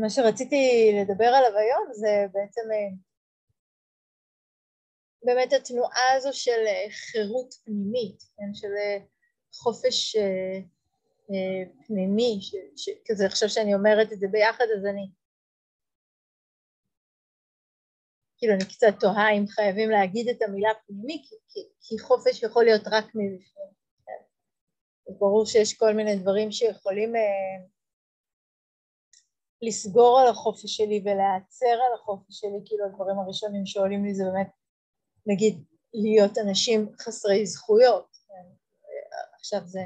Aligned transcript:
מה 0.00 0.10
שרציתי 0.10 0.92
לדבר 1.00 1.26
עליו 1.26 1.58
היום 1.58 1.92
זה 1.92 2.26
בעצם 2.32 2.60
אה, 2.72 2.96
באמת 5.22 5.52
התנועה 5.52 6.12
הזו 6.16 6.30
של 6.32 6.66
אה, 6.66 6.86
חירות 6.90 7.54
פנימית, 7.64 8.22
כן? 8.36 8.54
של 8.54 8.72
אה, 8.78 8.98
חופש 9.54 10.16
פנימי, 11.86 12.40
כזה 13.06 13.26
עכשיו 13.26 13.48
שאני 13.48 13.74
אומרת 13.74 14.12
את 14.12 14.20
זה 14.20 14.26
ביחד 14.28 14.64
אז 14.78 14.86
אני 14.86 15.10
כאילו 18.38 18.54
אני 18.54 18.64
קצת 18.64 18.94
תוהה 19.00 19.32
אם 19.32 19.46
חייבים 19.48 19.90
להגיד 19.90 20.28
את 20.28 20.42
המילה 20.42 20.70
פנימי 20.86 21.22
כי, 21.28 21.36
כי, 21.48 21.60
כי 21.80 21.98
חופש 21.98 22.42
יכול 22.42 22.64
להיות 22.64 22.82
רק 22.86 23.04
מבפנים, 23.04 23.72
כן? 24.06 24.22
ברור 25.18 25.46
שיש 25.46 25.74
כל 25.74 25.94
מיני 25.94 26.16
דברים 26.16 26.52
שיכולים 26.52 27.16
אה, 27.16 27.66
לסגור 29.62 30.20
על 30.20 30.28
החופש 30.28 30.76
שלי 30.76 31.02
ולהיעצר 31.04 31.66
על 31.66 31.94
החופש 31.94 32.40
שלי, 32.40 32.58
כאילו 32.64 32.86
הדברים 32.86 33.18
הראשונים 33.18 33.66
שעולים 33.66 34.04
לי 34.04 34.14
זה 34.14 34.24
באמת, 34.24 34.50
נגיד, 35.26 35.64
להיות 35.94 36.38
אנשים 36.38 36.92
חסרי 37.00 37.46
זכויות, 37.46 38.16
כן? 38.28 38.48
עכשיו 39.34 39.60
זה 39.64 39.80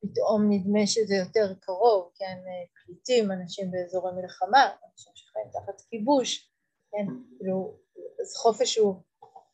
פתאום 0.00 0.50
נדמה 0.50 0.86
שזה 0.86 1.14
יותר 1.14 1.54
קרוב, 1.60 2.10
כן, 2.14 2.38
פליטים, 2.84 3.32
אנשים 3.32 3.70
באזורי 3.70 4.12
מלחמה, 4.12 4.70
אנשים 4.92 5.12
שחיים 5.14 5.46
תחת 5.52 5.80
כיבוש, 5.80 6.50
כן, 6.90 7.06
כאילו, 7.38 7.76
אז 8.20 8.36
חופש 8.36 8.78
הוא, 8.78 8.94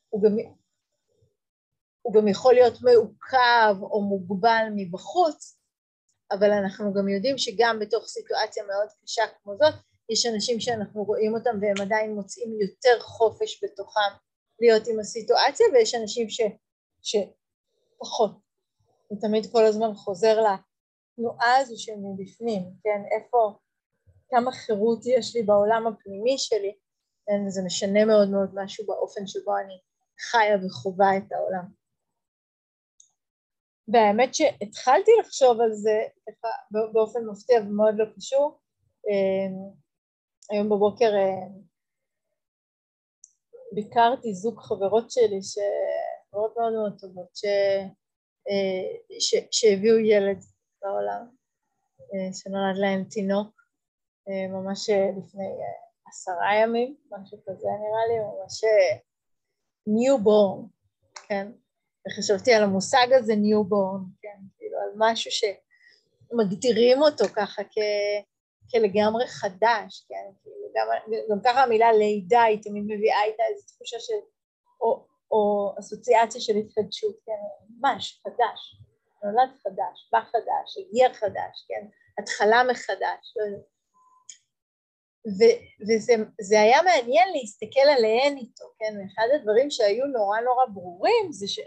הוא 0.09 0.23
גם, 0.23 0.37
הוא 2.03 2.15
גם 2.15 2.29
יכול 2.29 2.55
להיות 2.55 2.83
מעוכב 2.83 3.77
או 3.83 4.03
מוגבל 4.03 4.65
מבחוץ, 4.77 5.59
אבל 6.33 6.51
אנחנו 6.51 6.95
גם 6.95 7.09
יודעים 7.09 7.39
שגם 7.39 7.79
בתוך 7.81 8.07
סיטואציה 8.07 8.65
מאוד 8.65 8.89
קשה 9.03 9.23
כמו 9.43 9.57
זאת, 9.57 9.75
יש 10.09 10.27
אנשים 10.27 10.61
שאנחנו 10.61 11.05
רואים 11.05 11.35
אותם 11.35 11.59
והם 11.61 11.81
עדיין 11.81 12.15
מוצאים 12.15 12.61
יותר 12.61 13.01
חופש 13.01 13.65
בתוכם 13.65 14.13
להיות 14.61 14.87
עם 14.87 15.01
הסיטואציה, 15.01 15.67
ויש 15.73 15.95
אנשים 15.95 16.29
ש, 16.31 16.41
שפחות. 17.03 18.31
הוא 19.09 19.21
תמיד 19.21 19.53
כל 19.53 19.65
הזמן 19.65 19.95
חוזר 19.95 20.37
לתנועה 20.41 21.57
הזו 21.57 21.75
שמבפנים, 21.79 22.63
כן, 22.83 23.03
איפה, 23.17 23.59
כמה 24.31 24.53
חירות 24.53 25.07
יש 25.07 25.37
לי 25.37 25.43
בעולם 25.43 25.87
הפנימי 25.87 26.39
שלי, 26.39 26.75
כן, 27.27 27.47
וזה 27.47 27.63
משנה 27.67 28.05
מאוד 28.05 28.31
מאוד 28.31 28.51
משהו 28.55 28.87
באופן 28.87 29.27
שבו 29.27 29.57
אני 29.57 29.79
חיה 30.31 30.67
וחווה 30.67 31.17
את 31.17 31.33
העולם. 31.33 31.84
והאמת 33.89 34.35
שהתחלתי 34.35 35.11
לחשוב 35.21 35.61
על 35.61 35.73
זה 35.73 36.03
באופן 36.93 37.21
מפתיע 37.31 37.61
ומאוד 37.61 37.95
לא 37.99 38.05
קשור. 38.17 38.59
אמ, 39.09 39.73
היום 40.51 40.67
בבוקר 40.67 41.11
אמ, 41.17 41.61
ביקרתי 43.73 44.35
זוג 44.35 44.61
חברות 44.61 45.11
שלי, 45.11 45.41
חברות 46.31 46.57
מאוד 46.57 46.73
מאוד 46.73 46.99
טובות, 47.01 47.37
ש, 47.37 47.45
אה, 48.49 49.19
ש, 49.21 49.35
שהביאו 49.51 49.99
ילד 49.99 50.39
לעולם, 50.83 51.27
אה, 52.15 52.33
שנולד 52.33 52.77
להם 52.77 53.05
תינוק 53.05 53.63
אה, 54.29 54.49
ממש 54.49 54.91
לפני 54.91 55.49
עשרה 56.07 56.55
ימים, 56.63 56.97
משהו 57.11 57.39
כזה 57.47 57.69
נראה 57.69 58.05
לי, 58.09 58.19
ממש 58.19 58.61
newborn, 59.87 60.67
כן? 61.29 61.53
וחשבתי 62.09 62.55
על 62.55 62.63
המושג 62.63 63.07
הזה 63.13 63.37
newborn, 63.37 64.01
כן, 64.23 64.39
כאילו 64.59 64.77
על 64.79 64.91
משהו 64.97 65.31
שמגדירים 65.31 67.03
אותו 67.03 67.25
ככה 67.37 67.63
כ, 67.65 67.79
כלגמרי 68.71 69.27
חדש, 69.27 70.07
כן, 70.09 70.31
כאילו 70.43 70.67
גם, 70.75 71.13
גם 71.31 71.39
ככה 71.45 71.63
המילה 71.63 71.93
לידה 71.93 72.43
היא 72.43 72.63
תמיד 72.63 72.85
מביאה 72.87 73.25
איתה 73.25 73.43
איזו 73.51 73.67
תחושה 73.67 73.97
של, 74.01 74.15
או, 74.81 75.07
או 75.31 75.73
אסוציאציה 75.79 76.41
של 76.41 76.57
התחדשות, 76.57 77.17
כן, 77.27 77.33
ממש 77.81 78.23
חדש, 78.25 78.77
נולד 79.25 79.51
חדש, 79.63 80.09
בא 80.13 80.21
חדש, 80.21 80.79
הגיע 80.79 81.15
חדש, 81.15 81.67
כן, 81.69 81.87
התחלה 82.19 82.63
מחדש, 82.71 83.35
לא 83.37 83.45
יודעת. 83.45 83.74
וזה 85.27 86.61
היה 86.61 86.83
מעניין 86.83 87.29
להסתכל 87.33 87.89
עליהן 87.97 88.37
איתו, 88.37 88.65
כן? 88.79 88.95
אחד 89.07 89.27
הדברים 89.35 89.71
שהיו 89.71 90.07
נורא 90.07 90.41
נורא 90.41 90.65
ברורים 90.75 91.33
זה 91.33 91.49
ש... 91.49 91.59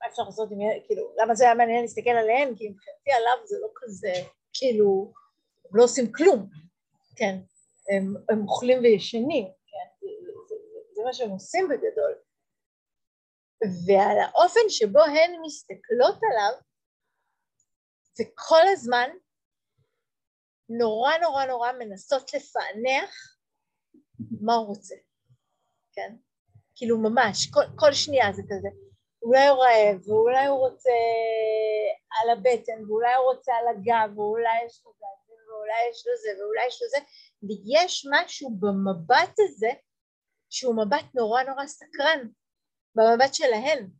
מה 0.00 0.06
אפשר 0.08 0.22
לעשות 0.22 0.48
עם... 0.52 0.58
כאילו, 0.86 1.12
למה 1.16 1.34
זה 1.34 1.44
היה 1.44 1.54
מעניין 1.54 1.82
להסתכל 1.82 2.10
עליהן? 2.10 2.54
כי 2.56 2.68
מבחינתי 2.68 3.12
עליו 3.12 3.46
זה 3.46 3.56
לא 3.62 3.68
כזה, 3.76 4.12
כאילו, 4.52 5.12
הם 5.64 5.76
לא 5.76 5.84
עושים 5.84 6.12
כלום, 6.12 6.48
כן? 7.16 7.36
הם, 7.90 8.14
הם 8.30 8.48
אוכלים 8.48 8.78
וישנים, 8.82 9.44
כן? 9.44 9.88
זה, 10.00 10.06
זה, 10.48 10.54
זה 10.94 11.02
מה 11.04 11.12
שהם 11.12 11.30
עושים 11.30 11.68
בגדול. 11.68 12.14
ועל 13.86 14.18
האופן 14.18 14.68
שבו 14.68 15.00
הן 15.00 15.40
מסתכלות 15.42 16.18
עליו, 16.30 16.52
וכל 18.20 18.62
הזמן 18.72 19.10
נורא 20.78 21.12
נורא 21.22 21.44
נורא 21.44 21.72
מנסות 21.72 22.34
לפענח 22.34 23.36
מה 24.40 24.54
הוא 24.54 24.66
רוצה, 24.66 24.94
כן? 25.92 26.14
כאילו 26.74 26.98
ממש, 26.98 27.50
כל, 27.50 27.64
כל 27.76 27.92
שנייה 27.92 28.32
זה 28.32 28.42
כזה, 28.42 28.68
אולי 29.22 29.48
הוא 29.48 29.58
רעב, 29.58 30.08
ואולי 30.08 30.46
הוא 30.46 30.58
רוצה 30.58 30.90
על 32.10 32.30
הבטן, 32.30 32.84
ואולי 32.88 33.14
הוא 33.14 33.32
רוצה 33.34 33.52
על 33.54 33.64
הגב, 33.68 34.18
ואולי 34.18 34.66
יש 34.66 34.82
לו 34.84 34.92
זה, 34.98 35.06
ואולי 35.48 35.90
יש 35.90 36.06
לו 36.06 36.12
זה, 36.22 36.42
ואולי 36.42 36.66
יש 36.66 36.82
לו 36.82 36.88
זה, 36.88 36.98
ויש 37.42 38.06
משהו 38.10 38.50
במבט 38.50 39.34
הזה 39.38 39.70
שהוא 40.50 40.76
מבט 40.76 41.14
נורא 41.14 41.42
נורא 41.42 41.66
סקרן, 41.66 42.28
במבט 42.94 43.34
שלהן, 43.34 43.90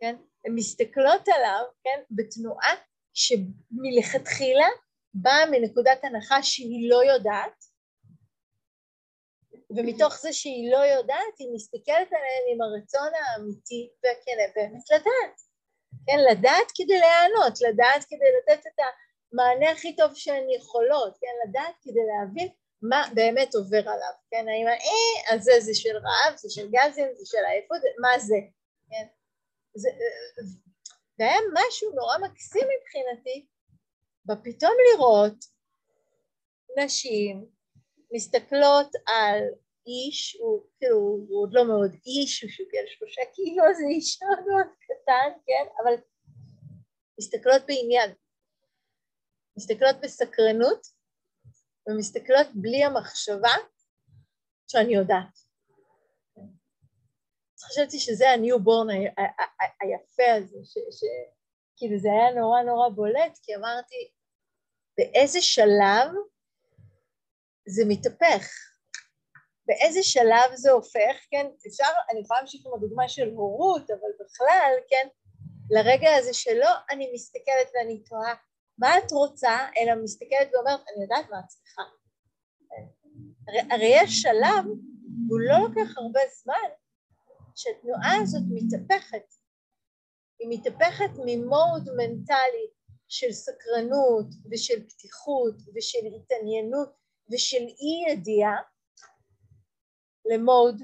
כן? 0.00 0.16
הן 0.44 0.54
מסתכלות 0.54 1.28
עליו, 1.28 1.64
כן? 1.84 2.02
בתנועה 2.10 2.74
שמלכתחילה 3.14 4.66
באה 5.14 5.46
מנקודת 5.50 6.04
הנחה 6.04 6.42
שהיא 6.42 6.90
לא 6.90 7.04
יודעת, 7.04 7.64
ומתוך 9.76 10.20
זה 10.20 10.32
שהיא 10.32 10.72
לא 10.72 10.76
יודעת, 10.76 11.34
היא 11.38 11.48
מסתכלת 11.54 12.08
עליהן 12.12 12.44
עם 12.52 12.62
הרצון 12.62 13.10
האמיתי 13.14 13.90
והכנה 14.04 14.46
באמת 14.54 14.90
לדעת. 14.90 15.40
כן, 16.06 16.18
לדעת 16.30 16.68
כדי 16.74 16.98
להיענות, 16.98 17.60
לדעת 17.60 18.04
כדי 18.04 18.28
לתת 18.38 18.66
את 18.66 18.78
המענה 19.32 19.70
הכי 19.70 19.96
טוב 19.96 20.14
שהן 20.14 20.50
יכולות, 20.50 21.18
כן, 21.20 21.48
לדעת 21.48 21.74
כדי 21.82 22.00
להבין 22.06 22.48
מה 22.82 23.02
באמת 23.14 23.54
עובר 23.54 23.80
עליו, 23.80 24.14
כן, 24.30 24.46
האם 24.48 24.66
אה, 24.68 25.34
אז 25.34 25.42
זה, 25.42 25.52
זה 25.60 25.74
של 25.74 25.96
רעב, 25.96 26.36
זה 26.36 26.48
של 26.50 26.68
גזים, 26.70 27.06
זה 27.14 27.26
של 27.26 27.44
עייפות, 27.48 27.78
מה 28.00 28.18
זה, 28.18 28.36
כן, 28.90 29.06
זה, 29.74 29.88
זה 31.18 31.24
היה 31.24 31.38
משהו 31.52 31.90
נורא 31.94 32.18
מקסים 32.18 32.66
מבחינתי, 32.76 33.46
בפתאום 34.24 34.72
לראות 34.92 35.44
נשים 36.84 37.46
מסתכלות 38.12 38.90
על 39.06 39.42
איש, 39.86 40.36
הוא 40.40 40.66
כאילו, 40.78 40.96
הוא 40.98 41.42
עוד 41.42 41.52
לא 41.52 41.64
מאוד 41.66 41.92
איש, 42.06 42.42
הוא 42.42 42.50
שוקל 42.50 42.84
שלושה 42.86 43.22
קילו, 43.34 43.64
זה 43.78 43.84
איש 43.94 44.22
מאוד 44.22 44.38
מאוד 44.46 44.66
קטן, 44.80 45.38
כן, 45.46 45.66
אבל 45.82 45.94
מסתכלות 47.20 47.62
בעניין, 47.66 48.10
מסתכלות 49.56 49.96
בסקרנות 50.02 50.86
ומסתכלות 51.88 52.46
בלי 52.54 52.84
המחשבה 52.84 53.54
שאני 54.68 54.94
יודעת. 54.94 55.38
חשבתי 57.64 57.98
שזה 57.98 58.30
ה 58.30 58.37
newborn 58.37 58.86
היפה 59.80 60.32
הזה, 60.36 60.56
שכאילו 61.82 61.98
זה 61.98 62.08
היה 62.08 62.40
נורא 62.40 62.62
נורא 62.62 62.88
בולט, 62.88 63.38
כי 63.42 63.56
אמרתי, 63.56 64.10
באיזה 64.98 65.40
שלב 65.40 66.08
זה 67.68 67.82
מתהפך? 67.88 68.48
באיזה 69.66 70.02
שלב 70.02 70.54
זה 70.54 70.70
הופך, 70.70 71.16
כן, 71.30 71.46
אפשר, 71.68 71.92
אני 72.10 72.20
יכולה 72.20 72.40
להמשיך 72.40 72.66
עם 72.66 72.74
הדוגמה 72.74 73.08
של 73.08 73.28
הורות, 73.28 73.90
אבל 73.90 74.10
בכלל, 74.20 74.72
כן, 74.88 75.08
לרגע 75.70 76.14
הזה 76.18 76.34
שלא 76.34 76.70
אני 76.90 77.10
מסתכלת 77.14 77.70
ואני 77.74 78.02
תוהה 78.02 78.34
מה 78.78 78.98
את 78.98 79.12
רוצה, 79.12 79.58
אלא 79.78 80.02
מסתכלת 80.02 80.50
ואומרת, 80.54 80.80
אני 80.94 81.02
יודעת 81.02 81.30
מה 81.30 81.40
את 81.40 81.46
צריכה. 81.48 81.82
הרי, 83.48 83.60
הרי 83.70 84.02
יש 84.02 84.22
שלב, 84.22 84.64
והוא 85.28 85.40
לא 85.40 85.58
לוקח 85.58 85.98
הרבה 85.98 86.20
זמן, 86.42 86.68
שהתנועה 87.54 88.16
הזאת 88.22 88.42
מתהפכת. 88.50 89.41
היא 90.42 90.48
מתהפכת 90.50 91.10
ממוד 91.26 91.88
מנטלי 91.96 92.66
של 93.08 93.32
סקרנות 93.32 94.26
ושל 94.50 94.88
פתיחות 94.88 95.54
ושל 95.74 96.06
התעניינות 96.16 96.92
ושל 97.32 97.62
אי 97.62 98.12
ידיעה 98.12 98.56
למוד 100.24 100.82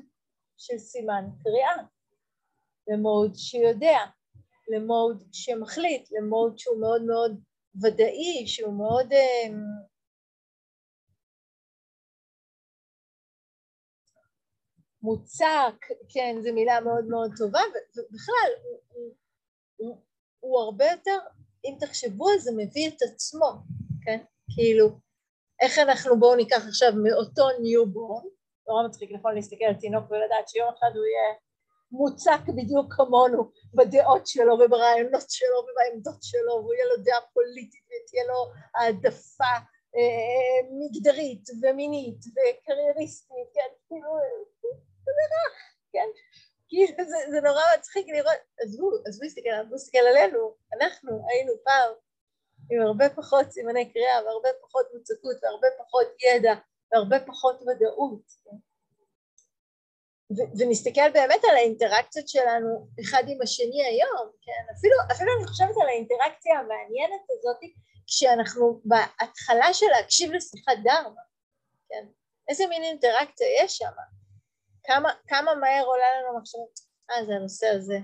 של 0.57 0.79
סימן 0.79 1.25
קריאה, 1.43 1.77
למוד 2.89 3.35
שיודע, 3.35 3.99
למוד 4.69 5.25
שמחליט, 5.33 6.09
למוד 6.11 6.59
שהוא 6.59 6.81
מאוד 6.81 7.03
מאוד 7.03 7.41
ודאי, 7.83 8.47
שהוא 8.47 8.79
מאוד, 8.79 9.13
אמ, 9.13 9.61
מוצק, 15.03 15.87
כן, 16.09 16.37
זו 16.43 16.55
מילה 16.55 16.81
מאוד 16.81 17.05
מאוד 17.05 17.31
טובה, 17.37 17.61
ובכלל, 17.97 18.51
הוא, 19.79 20.03
הוא, 20.41 20.61
הרבה 20.61 20.85
יותר, 20.91 21.19
אם 21.65 21.77
תחשבו 21.81 22.29
על 22.29 22.39
זה, 22.39 22.51
מביא 22.57 22.89
את 22.89 23.03
עצמו, 23.03 23.51
כן? 24.05 24.19
כאילו, 24.55 24.89
איך 25.63 25.79
אנחנו, 25.79 26.21
בואו 26.21 26.37
ניקח 26.37 26.67
עכשיו 26.69 26.93
מאותו 27.05 27.45
newborn, 27.63 28.25
נורא 28.69 28.89
מצחיק 28.89 29.11
נכון 29.13 29.35
להסתכל 29.35 29.65
על 29.65 29.75
תינוק 29.75 30.11
ולדעת 30.11 30.49
שיום 30.49 30.69
אחד 30.69 30.97
הוא 30.97 31.05
יהיה 31.05 31.35
מוצק 31.93 32.41
בדיוק 32.57 32.95
כמונו 32.95 33.51
בדעות 33.75 34.27
שלו 34.27 34.55
וברעיונות 34.55 35.31
שלו 35.31 35.59
ובעמדות 35.59 36.23
שלו 36.23 36.53
והוא 36.55 36.75
יהיה 36.75 36.87
לו 36.87 37.05
דעה 37.05 37.21
פוליטית 37.35 37.85
ותהיה 37.87 38.25
לו 38.25 38.41
העדפה 38.75 39.55
אה, 39.97 40.59
מגדרית 40.81 41.45
ומינית 41.63 42.21
וקרייריסטית, 42.35 43.49
כן, 43.55 43.71
כאילו, 43.89 44.11
זה 45.05 45.11
נראה, 45.21 45.49
כן, 45.93 46.09
כאילו 46.69 47.09
זה, 47.09 47.17
זה 47.31 47.41
נורא 47.41 47.63
מצחיק 47.79 48.07
לראות, 48.09 48.41
עזבו, 48.61 48.91
עזבו 49.07 49.25
להסתכל, 49.25 49.51
עזבו 49.51 49.73
להסתכל 49.73 49.99
עלינו, 49.99 50.55
אנחנו 50.81 51.11
היינו 51.29 51.53
פעם 51.65 51.93
עם 52.71 52.81
הרבה 52.87 53.09
פחות 53.11 53.51
סימני 53.51 53.93
קריאה 53.93 54.25
והרבה 54.25 54.49
פחות 54.63 54.87
מוצקות 54.95 55.37
והרבה 55.43 55.69
פחות 55.79 56.07
ידע 56.27 56.55
והרבה 56.93 57.21
פחות 57.27 57.63
ודאות. 57.63 58.23
כן? 58.45 58.57
ונסתכל 60.59 61.11
באמת 61.13 61.41
על 61.51 61.57
האינטראקציות 61.57 62.29
שלנו 62.29 62.89
אחד 63.01 63.23
עם 63.29 63.43
השני 63.43 63.85
היום, 63.85 64.31
כן? 64.43 64.75
אפילו, 64.79 64.95
אפילו 65.13 65.31
אני 65.39 65.47
חושבת 65.47 65.77
על 65.83 65.89
האינטראקציה 65.89 66.59
המעניינת 66.59 67.23
הזאת 67.31 67.61
כשאנחנו 68.07 68.81
בהתחלה 68.85 69.75
של 69.75 69.87
להקשיב 69.87 70.33
לשיחת 70.33 70.77
דרמה, 70.85 71.21
כן? 71.89 72.07
איזה 72.49 72.67
מין 72.67 72.83
אינטראקציה 72.83 73.47
יש 73.63 73.77
שם? 73.79 73.93
כמה, 74.85 75.11
כמה 75.29 75.55
מהר 75.55 75.85
עולה 75.85 76.07
לנו 76.21 76.39
מחשבות, 76.39 76.81
אה 77.11 77.25
זה 77.25 77.33
הנושא 77.33 77.67
הזה, 77.67 77.99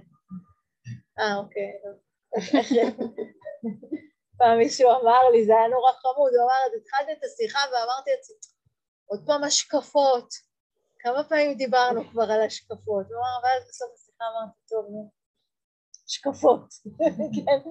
אה 1.19 1.37
אוקיי, 1.37 1.73
פעם 4.39 4.59
מישהו 4.59 4.91
אמר 4.91 5.31
לי, 5.33 5.45
זה 5.47 5.53
היה 5.53 5.69
נורא 5.69 5.93
חמוד, 5.93 6.33
הוא 6.35 6.45
אמר, 6.45 6.61
אז 6.67 6.73
התחלתי 6.81 7.13
את 7.13 7.25
השיחה 7.25 7.59
ואמרתי 7.73 8.11
לעצמי, 8.11 8.37
עוד 9.07 9.23
פעם 9.27 9.45
השקפות, 9.45 10.29
כמה 10.99 11.25
פעמים 11.25 11.55
דיברנו 11.55 12.11
כבר 12.11 12.23
על 12.23 12.41
השקפות, 12.41 13.07
הוא 13.07 13.17
אמר, 13.17 13.39
ואז 13.43 13.69
בסוף 13.69 13.89
השיחה 13.95 14.25
אמרתי, 14.33 14.59
טוב, 14.69 14.87
נו, 14.91 15.11
השקפות, 16.07 16.69
כן, 17.37 17.71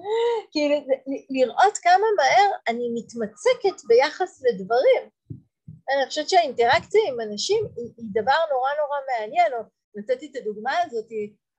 כאילו 0.52 0.74
לראות 1.30 1.78
כמה 1.78 2.06
מהר 2.16 2.50
אני 2.68 2.88
מתמצקת 2.94 3.84
ביחס 3.88 4.42
לדברים, 4.42 5.10
אני 5.88 6.08
חושבת 6.08 6.28
שהאינטראקציה 6.28 7.00
עם 7.08 7.20
אנשים 7.20 7.64
היא, 7.76 7.92
היא 7.96 8.06
דבר 8.10 8.40
נורא 8.50 8.70
נורא 8.80 8.98
מעניין, 9.10 9.52
או 9.52 9.58
נתתי 9.94 10.30
את 10.30 10.36
הדוגמה 10.36 10.72
הזאת 10.82 11.08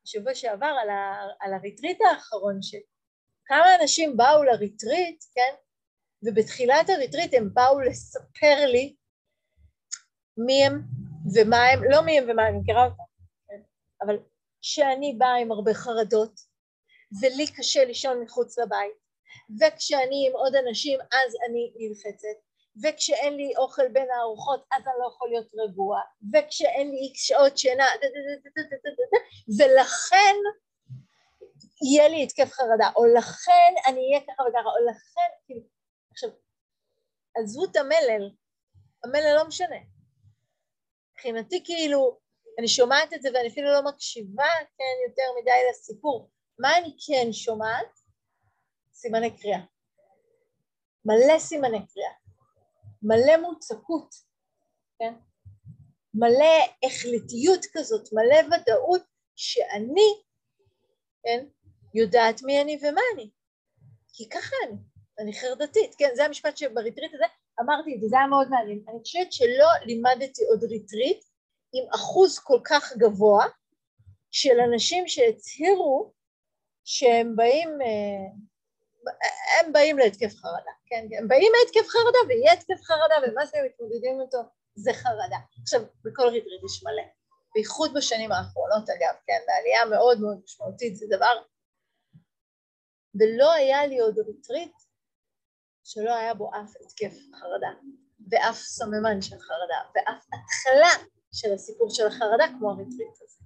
בשבוע 0.04 0.36
שעבר 0.36 0.74
על, 0.82 0.90
ה, 0.90 1.28
על 1.40 1.54
הריטריט 1.54 1.98
האחרון 2.02 2.62
שלי 2.62 2.84
כמה 3.46 3.76
אנשים 3.82 4.18
באו 4.18 4.44
לריטריט, 4.44 5.24
כן? 5.36 5.56
ובתחילת 6.24 6.90
הריטריט 6.90 7.34
הם 7.34 7.54
באו 7.54 7.80
לספר 7.80 8.66
לי 8.66 8.96
מי 10.38 10.66
הם 10.66 10.82
ומה 11.36 11.66
הם, 11.66 11.84
לא 11.92 12.02
מי 12.02 12.18
הם 12.18 12.30
ומה 12.30 12.48
אני 12.48 12.58
מכירה 12.58 12.86
אותם, 12.86 13.04
כן? 13.48 13.62
אבל 14.02 14.18
שאני 14.62 15.16
באה 15.18 15.36
עם 15.36 15.52
הרבה 15.52 15.74
חרדות, 15.74 16.40
ולי 17.22 17.48
קשה 17.58 17.86
לישון 17.86 18.24
מחוץ 18.24 18.60
לבית, 18.60 18.98
וכשאני 19.60 20.28
עם 20.28 20.34
עוד 20.36 20.56
אנשים 20.56 21.00
אז 21.00 21.36
אני 21.50 21.74
נלחצת, 21.76 22.38
וכשאין 22.84 23.38
לי 23.38 23.54
אוכל 23.58 23.88
בין 23.88 24.08
הארוחות 24.12 24.66
אז 24.72 24.88
אני 24.88 24.96
לא 25.00 25.08
יכול 25.08 25.30
להיות 25.30 25.52
רגוע, 25.58 26.02
וכשאין 26.34 26.92
לי 26.92 26.98
איקס 26.98 27.22
שעות 27.22 27.58
שינה, 27.58 27.86
ולכן 29.60 30.36
יהיה 31.84 32.08
לי 32.08 32.24
התקף 32.24 32.52
חרדה, 32.52 32.90
או 32.96 33.06
לכן 33.06 33.74
אני 33.88 34.00
אהיה 34.00 34.22
ככה 34.22 34.44
וככה, 34.44 34.70
או 34.70 34.90
לכן, 34.90 35.30
כאילו, 35.46 35.62
עכשיו, 36.12 36.30
עזבו 37.36 37.66
את 37.66 37.76
המלל, 37.76 38.30
המלל 39.04 39.36
לא 39.36 39.48
משנה. 39.48 39.76
מבחינתי 41.12 41.64
כאילו, 41.66 42.20
אני 42.60 42.68
שומעת 42.68 43.14
את 43.14 43.22
זה 43.22 43.30
ואני 43.34 43.48
אפילו 43.48 43.72
לא 43.74 43.82
מקשיבה, 43.82 44.50
כן, 44.78 45.10
יותר 45.10 45.42
מדי 45.42 45.70
לסיפור. 45.70 46.30
מה 46.60 46.78
אני 46.78 46.96
כן 47.08 47.34
שומעת? 47.34 48.00
סימני 48.94 49.38
קריאה. 49.38 49.60
מלא 51.06 51.40
סימני 51.40 51.88
קריאה. 51.88 52.25
מלא 53.08 53.38
מוצקות, 53.42 54.16
כן? 55.00 55.14
מלא 56.14 56.56
החלטיות 56.86 57.66
כזאת, 57.74 58.10
מלא 58.14 58.56
ודאות 58.56 59.02
שאני, 59.36 60.22
כן, 61.24 61.46
יודעת 61.94 62.44
מי 62.44 62.62
אני 62.62 62.80
ומה 62.82 63.02
אני. 63.14 63.30
כי 64.14 64.30
ככה 64.30 64.56
אני, 64.68 64.78
אני 65.20 65.34
חרדתית, 65.34 65.96
כן, 65.98 66.10
זה 66.16 66.26
המשפט 66.26 66.58
שבריטריט 66.58 67.14
הזה 67.14 67.26
אמרתי 67.62 67.96
את 67.96 68.02
זה, 68.02 68.08
זה 68.08 68.18
היה 68.18 68.28
מאוד 68.28 68.50
מעניין. 68.50 68.84
אני 68.90 69.00
חושבת 69.00 69.34
שלא 69.34 69.68
לימדתי 69.86 70.46
עוד 70.46 70.64
ריטריט 70.64 71.26
עם 71.74 71.86
אחוז 71.96 72.40
כל 72.40 72.60
כך 72.64 72.94
גבוה 72.98 73.46
של 74.32 74.60
אנשים 74.60 75.08
שהצהירו 75.08 76.12
שהם 76.84 77.36
באים, 77.36 77.70
אה, 77.82 78.32
הם 79.60 79.74
באים 79.74 79.98
להתקף 79.98 80.36
חרדה, 80.36 80.72
כן, 80.86 81.08
הם 81.18 81.28
באים 81.28 81.52
להתקף 81.60 81.88
חרדה 81.90 82.18
ויהיה 82.28 82.54
התקף 82.54 82.82
חרדה 82.84 83.16
ומה 83.24 83.48
שהם 83.48 83.66
מתמודדים 83.66 84.22
איתו 84.22 84.38
זה 84.76 84.94
חרדה. 84.94 85.38
עכשיו, 85.62 85.82
בכל 86.04 86.28
ריטריט 86.28 86.64
יש 86.64 86.84
מלא, 86.84 87.04
בייחוד 87.56 87.94
בשנים 87.94 88.32
האחרונות 88.32 88.90
אגב, 88.90 89.16
כן, 89.28 89.40
בעלייה 89.48 89.86
מאוד 89.86 90.22
מאוד 90.22 90.40
משמעותית, 90.44 90.96
זה 90.96 91.06
דבר 91.10 91.36
ולא 93.20 93.52
היה 93.52 93.88
לי 93.88 94.00
עוד 94.00 94.20
ריטריט 94.20 94.74
שלא 95.84 96.16
היה 96.16 96.34
בו 96.34 96.52
אף 96.54 96.74
התקף 96.82 97.16
חרדה 97.40 97.72
ואף 98.32 98.56
סממן 98.56 99.22
של 99.22 99.40
חרדה 99.40 99.80
ואף 99.96 100.26
התחלה 100.34 101.06
של 101.34 101.54
הסיפור 101.54 101.90
של 101.90 102.08
החרדה 102.08 102.46
כמו 102.58 102.72
הריטריט 102.72 103.22
הזה. 103.22 103.44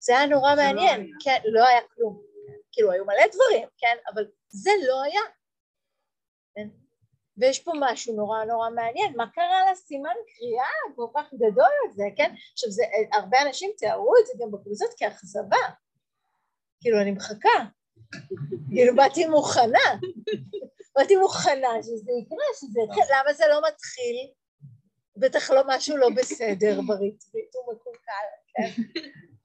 זה 0.00 0.18
היה 0.18 0.26
נורא 0.26 0.50
לא 0.50 0.56
מעניין, 0.56 1.00
לא 1.00 1.16
כן, 1.24 1.40
לא 1.44 1.64
היה 1.66 1.80
כלום, 1.94 2.22
כאילו 2.72 2.92
היו 2.92 3.04
מלא 3.04 3.26
דברים, 3.34 3.68
כן, 3.78 3.96
אבל 4.12 4.26
זה 4.48 4.70
לא 4.88 5.02
היה. 5.02 5.20
כן? 6.54 6.68
ויש 7.36 7.58
פה 7.62 7.72
משהו 7.80 8.16
נורא 8.16 8.44
נורא 8.44 8.70
מעניין, 8.70 9.16
מה 9.16 9.30
קרה 9.34 9.72
לסימן 9.72 10.14
קריאה 10.36 10.96
כל 10.96 11.06
כך 11.14 11.34
גדול 11.34 11.70
הזה, 11.84 12.04
כן? 12.16 12.34
עכשיו 12.52 12.70
זה, 12.70 12.82
הרבה 13.12 13.42
אנשים 13.42 13.70
תיארו 13.78 14.14
את 14.20 14.26
זה 14.26 14.32
גם 14.40 14.50
בקבוצות 14.50 14.90
כאכזבה, 14.96 15.56
כאילו 16.80 17.00
אני 17.00 17.10
מחכה, 17.10 17.58
כאילו 18.70 18.96
באתי 18.96 19.26
מוכנה, 19.26 19.88
באתי 20.96 21.16
מוכנה 21.16 21.82
שזה 21.82 22.12
יקרה, 22.22 22.46
שזה 22.60 22.80
יתחיל, 22.84 23.04
למה 23.14 23.32
זה 23.32 23.44
לא 23.48 23.60
מתחיל? 23.68 24.16
בטח 25.16 25.50
לא 25.50 25.62
משהו 25.66 25.96
לא 25.96 26.08
בסדר 26.16 26.80
בריטריט, 26.86 27.54
הוא 27.54 27.74
מקולקל, 27.74 28.26
כן? 28.54 28.82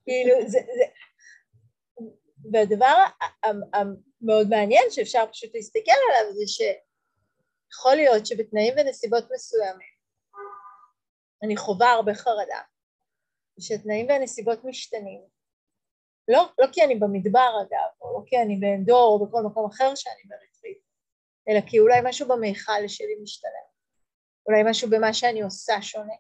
כאילו 0.05 0.49
זה, 0.49 0.59
זה... 0.59 0.83
והדבר 2.51 3.03
המאוד 4.23 4.49
מעניין 4.49 4.83
שאפשר 4.89 5.23
פשוט 5.31 5.55
להסתכל 5.55 5.91
עליו 6.09 6.33
זה 6.33 6.43
שיכול 6.47 7.95
להיות 7.95 8.25
שבתנאים 8.25 8.73
ונסיבות 8.77 9.23
מסוימים 9.33 9.93
אני 11.43 11.57
חווה 11.57 11.91
הרבה 11.91 12.13
חרדה, 12.13 12.61
ושתנאים 13.57 14.09
והנסיבות 14.09 14.63
משתנים, 14.63 15.21
לא, 16.27 16.49
לא 16.59 16.67
כי 16.71 16.83
אני 16.83 16.95
במדבר 16.95 17.49
אגב, 17.61 17.89
או 18.01 18.19
לא 18.19 18.23
כי 18.25 18.37
אני 18.37 18.55
באנדור 18.55 19.19
או 19.19 19.25
בכל 19.25 19.41
מקום 19.41 19.69
אחר 19.71 19.95
שאני 19.95 20.23
בריטריט, 20.25 20.83
אלא 21.49 21.61
כי 21.69 21.79
אולי 21.79 21.99
משהו 22.03 22.27
במיכל 22.27 22.87
שלי 22.87 23.15
משתלם, 23.23 23.67
אולי 24.45 24.61
משהו 24.65 24.89
במה 24.89 25.13
שאני 25.13 25.41
עושה 25.41 25.81
שונה, 25.81 26.13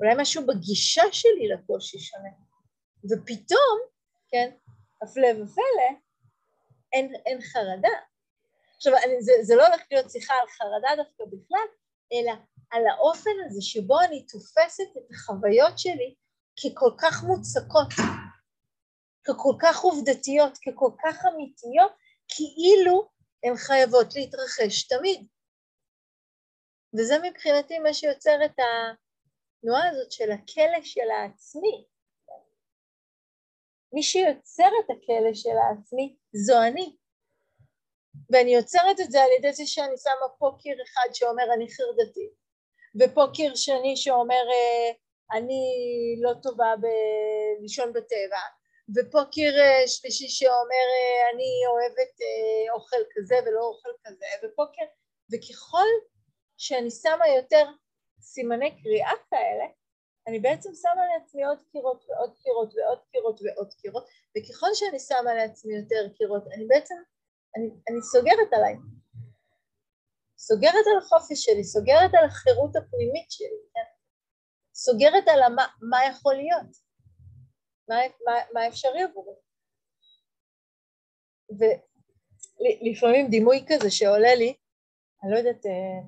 אולי 0.00 0.14
משהו 0.16 0.46
בגישה 0.46 1.02
שלי 1.12 1.48
לקושי 1.48 1.98
שונה, 1.98 2.30
ופתאום, 3.04 3.80
כן, 4.28 4.50
הפלא 5.02 5.28
ופלא, 5.42 5.90
אין, 6.92 7.12
אין 7.26 7.40
חרדה. 7.40 7.96
עכשיו, 8.76 8.92
אני, 8.96 9.22
זה, 9.22 9.32
זה 9.42 9.54
לא 9.56 9.66
הולך 9.66 9.80
להיות 9.90 10.10
שיחה 10.10 10.34
על 10.34 10.48
חרדה 10.48 10.88
דווקא 10.96 11.24
בכלל, 11.24 11.66
אלא 12.12 12.32
על 12.70 12.86
האופן 12.86 13.30
הזה 13.46 13.62
שבו 13.62 14.00
אני 14.00 14.26
תופסת 14.26 14.90
את 14.96 15.10
החוויות 15.10 15.78
שלי 15.78 16.14
ככל 16.60 16.90
כך 16.98 17.22
מוצקות, 17.22 17.88
ככל 19.28 19.52
כך 19.62 19.80
עובדתיות, 19.80 20.58
ככל 20.58 20.90
כך 21.02 21.26
אמיתיות, 21.26 21.92
כאילו 22.28 23.08
הן 23.44 23.56
חייבות 23.56 24.14
להתרחש 24.14 24.88
תמיד. 24.88 25.26
וזה 26.98 27.14
מבחינתי 27.22 27.78
מה 27.78 27.94
שיוצר 27.94 28.44
את 28.44 28.56
התנועה 28.58 29.88
הזאת 29.88 30.12
של 30.12 30.30
הכלא 30.32 30.82
של 30.82 31.10
העצמי. 31.10 31.86
מי 33.92 34.02
שיוצר 34.02 34.68
את 34.80 34.90
הכלא 34.90 35.34
של 35.34 35.56
העצמי 35.62 36.16
זו 36.32 36.62
אני. 36.62 36.96
ואני 38.32 38.54
יוצרת 38.54 39.00
את 39.00 39.10
זה 39.10 39.22
על 39.22 39.30
ידי 39.38 39.52
זה 39.52 39.66
שאני 39.66 39.96
שמה 39.98 40.28
פה 40.38 40.50
קיר 40.58 40.76
אחד 40.82 41.14
שאומר 41.14 41.44
אני 41.54 41.66
חרדתי, 41.74 42.30
ופה 43.00 43.24
קיר 43.34 43.54
שני 43.54 43.96
שאומר 43.96 44.44
אה, 44.52 44.90
אני 45.38 45.62
לא 46.22 46.32
טובה 46.42 46.74
בלישון 46.80 47.92
בטבע, 47.92 48.40
ופוקר 48.96 49.52
אה, 49.60 49.88
שלישי 49.88 50.28
שאומר 50.28 50.86
אה, 50.96 51.30
אני 51.34 51.66
אוהבת 51.66 52.14
אוכל 52.74 53.02
כזה 53.16 53.34
ולא 53.46 53.60
אוכל 53.60 53.90
כזה, 54.04 54.26
ופוקר, 54.44 54.84
וככל 55.32 55.88
שאני 56.58 56.90
שמה 56.90 57.28
יותר 57.28 57.66
סימני 58.20 58.82
קריאה 58.82 59.12
כאלה, 59.30 59.64
אני 60.30 60.38
בעצם 60.38 60.70
שמה 60.74 61.02
לעצמי 61.14 61.44
עוד 61.44 61.58
קירות 61.72 62.04
ועוד 62.08 62.32
קירות 62.42 62.74
ועוד 62.74 62.98
קירות 63.12 63.40
ועוד 63.42 63.74
קירות, 63.74 64.04
וככל 64.32 64.70
שאני 64.74 64.98
שמה 64.98 65.34
לעצמי 65.34 65.74
יותר 65.76 66.14
קירות, 66.16 66.44
אני 66.54 66.66
בעצם, 66.66 66.94
אני, 67.56 67.66
אני 67.88 68.02
סוגרת 68.12 68.52
עליי. 68.52 68.74
סוגרת 70.38 70.86
על 70.90 70.98
החופש 70.98 71.44
שלי, 71.44 71.64
סוגרת 71.64 72.14
על 72.18 72.24
החירות 72.24 72.76
הפנימית 72.76 73.30
שלי, 73.30 73.60
כן? 73.74 73.88
סוגרת 74.74 75.28
על 75.28 75.42
המה, 75.42 75.66
מה 75.90 75.98
יכול 76.10 76.34
להיות, 76.34 76.70
מה, 77.88 77.96
מה, 78.26 78.32
מה 78.54 78.68
אפשרי 78.68 79.02
עבורי. 79.02 79.34
ולפעמים 81.58 83.30
דימוי 83.30 83.64
כזה 83.68 83.90
שעולה 83.90 84.34
לי, 84.34 84.54
אני 85.22 85.32
לא 85.32 85.38
יודעת, 85.38 85.66
אה, 85.66 86.00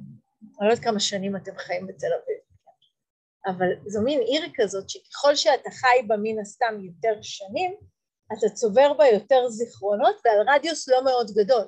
אני 0.60 0.68
לא 0.68 0.72
יודעת 0.72 0.84
כמה 0.84 1.00
שנים 1.00 1.36
אתם 1.36 1.56
חיים 1.56 1.86
בתל 1.86 2.12
אביב, 2.22 2.41
אבל 3.46 3.68
זו 3.86 4.02
מין 4.02 4.20
עיר 4.20 4.42
כזאת 4.54 4.90
שככל 4.90 5.36
שאתה 5.36 5.70
חי 5.70 6.02
בה 6.06 6.16
מן 6.22 6.40
הסתם 6.40 6.80
יותר 6.80 7.22
שנים, 7.22 7.76
אתה 8.32 8.54
צובר 8.54 8.92
בה 8.92 9.06
יותר 9.06 9.48
זיכרונות 9.48 10.16
ועל 10.24 10.48
רדיוס 10.48 10.88
לא 10.88 11.04
מאוד 11.04 11.30
גדול. 11.30 11.64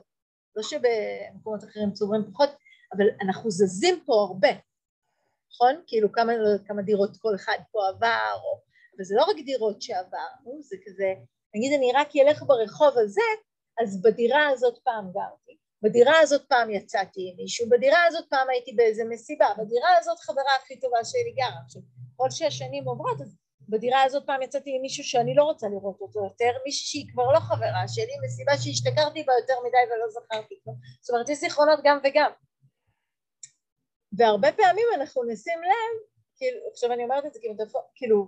לא 0.56 0.62
שבמקומות 0.62 1.64
אחרים 1.64 1.92
צוברים 1.92 2.22
פחות, 2.32 2.50
אבל 2.96 3.04
אנחנו 3.22 3.50
זזים 3.50 4.00
פה 4.06 4.14
הרבה, 4.28 4.48
נכון? 5.52 5.82
כאילו 5.86 6.12
כמה, 6.12 6.32
כמה 6.66 6.82
דירות 6.82 7.16
כל 7.16 7.34
אחד 7.34 7.58
פה 7.72 7.88
עבר, 7.88 8.34
או... 8.34 8.60
אבל 8.96 9.04
זה 9.04 9.14
לא 9.18 9.22
רק 9.22 9.36
דירות 9.44 9.82
שעברנו, 9.82 10.62
זה 10.62 10.76
כזה, 10.86 11.14
נגיד 11.54 11.72
אני 11.78 11.92
רק 11.94 12.08
אלך 12.16 12.42
ברחוב 12.42 12.98
הזה, 12.98 13.28
אז 13.82 14.02
בדירה 14.02 14.48
הזאת 14.48 14.78
פעם 14.84 15.12
גרתי, 15.12 15.58
בדירה 15.84 16.18
הזאת 16.20 16.42
פעם 16.48 16.70
יצאתי 16.70 17.30
עם 17.30 17.36
מישהו, 17.36 17.68
בדירה 17.68 18.04
הזאת 18.06 18.24
פעם 18.30 18.50
הייתי 18.50 18.72
באיזה 18.72 19.04
מסיבה, 19.04 19.46
בדירה 19.58 19.88
הזאת 19.98 20.18
חברה 20.18 20.54
הכי 20.62 20.80
טובה 20.80 21.04
שלי 21.04 21.34
גרה. 21.36 21.60
עכשיו, 21.64 21.82
כל 22.16 22.30
שש 22.30 22.58
שנים 22.58 22.84
עוברות, 22.88 23.20
אז 23.20 23.36
בדירה 23.68 24.02
הזאת 24.02 24.26
פעם 24.26 24.42
יצאתי 24.42 24.70
עם 24.76 24.82
מישהו 24.82 25.04
שאני 25.04 25.34
לא 25.34 25.44
רוצה 25.44 25.68
לראות 25.68 26.00
אותו 26.00 26.24
יותר, 26.24 26.50
מישהי 26.64 26.86
שהיא 26.86 27.12
כבר 27.12 27.32
לא 27.32 27.40
חברה 27.40 27.88
שלי, 27.88 28.12
מסיבה 28.24 28.52
שהשתכרתי 28.56 29.22
בה 29.22 29.32
יותר 29.40 29.54
מדי 29.66 29.84
ולא 29.94 30.08
זכרתי 30.10 30.54
כלום. 30.64 30.76
זאת 31.00 31.10
אומרת, 31.10 31.28
יש 31.28 31.38
זיכרונות 31.38 31.80
גם 31.84 31.98
וגם. 32.04 32.30
והרבה 34.18 34.52
פעמים 34.52 34.86
אנחנו 34.94 35.24
נשים 35.24 35.58
לב, 35.62 35.94
כאילו, 36.36 36.60
עכשיו 36.72 36.92
אני 36.92 37.04
אומרת 37.04 37.26
את 37.26 37.34
זה 37.34 37.40
כמטאפורה, 37.42 37.84
כאילו, 37.94 38.26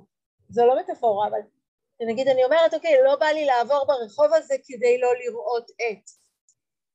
זה 0.48 0.62
לא 0.64 0.80
מטאפורה, 0.80 1.28
אבל 1.28 1.40
נגיד 2.00 2.28
אני 2.28 2.44
אומרת, 2.44 2.74
אוקיי, 2.74 3.02
לא 3.04 3.16
בא 3.16 3.26
לי 3.26 3.44
לעבור 3.44 3.86
ברחוב 3.86 4.32
הזה 4.34 4.54
כדי 4.64 4.98
לא 4.98 5.08
לראות 5.14 5.70
עט. 5.70 6.25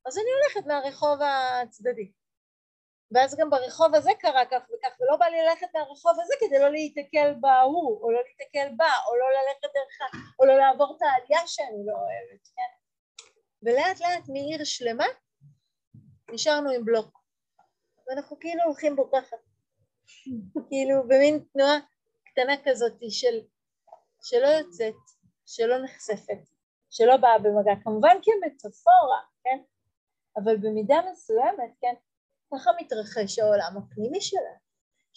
אז 0.06 0.18
אני 0.18 0.30
הולכת 0.32 0.68
מהרחוב 0.68 1.20
הצדדי. 1.22 2.12
ואז 3.12 3.36
גם 3.40 3.50
ברחוב 3.50 3.96
הזה 3.96 4.12
קרה 4.20 4.46
כך 4.46 4.62
וכך, 4.64 5.00
ולא 5.00 5.18
בא 5.18 5.26
לי 5.26 5.38
ללכת 5.42 5.68
מהרחוב 5.74 6.12
הזה 6.24 6.34
כדי 6.40 6.60
לא 6.60 6.70
להיתקל 6.70 7.34
בהוא, 7.42 8.02
או 8.02 8.12
לא 8.12 8.20
להיתקל 8.24 8.76
בה, 8.78 8.90
או 9.08 9.16
לא 9.16 9.26
ללכת 9.26 9.74
דרך, 9.74 10.24
או 10.40 10.46
לא 10.46 10.58
לעבור 10.58 10.98
את 10.98 11.02
העלייה 11.02 11.48
שאני 11.48 11.86
לא 11.86 11.94
אוהבת, 11.94 12.48
כן? 12.56 12.72
ולאט 13.64 14.00
לאט 14.00 14.30
מעיר 14.30 14.64
שלמה 14.64 15.06
נשארנו 16.32 16.70
עם 16.72 16.86
בלוק. 16.86 17.22
ואנחנו 18.08 18.40
כאילו 18.40 18.64
הולכים 18.64 18.96
בו 18.96 19.12
ככה, 19.12 19.36
כאילו 20.70 21.04
במין 21.08 21.46
תנועה 21.54 21.78
קטנה 22.26 22.54
כזאת 22.66 22.94
של, 23.10 23.42
שלא 24.24 24.48
יוצאת, 24.48 24.96
שלא 25.46 25.84
נחשפת, 25.84 26.50
שלא 26.90 27.18
באה 27.18 27.40
במגע, 27.40 27.72
כמובן 27.84 28.18
כמטאפורה, 28.24 29.22
כן? 29.44 29.58
אבל 30.38 30.58
במידה 30.58 30.96
מסוימת, 31.12 31.72
כן, 31.82 31.94
ככה 32.54 32.72
מתרחש 32.82 33.40
העולם 33.40 33.78
הפנימי 33.78 34.22
שלה. 34.22 34.56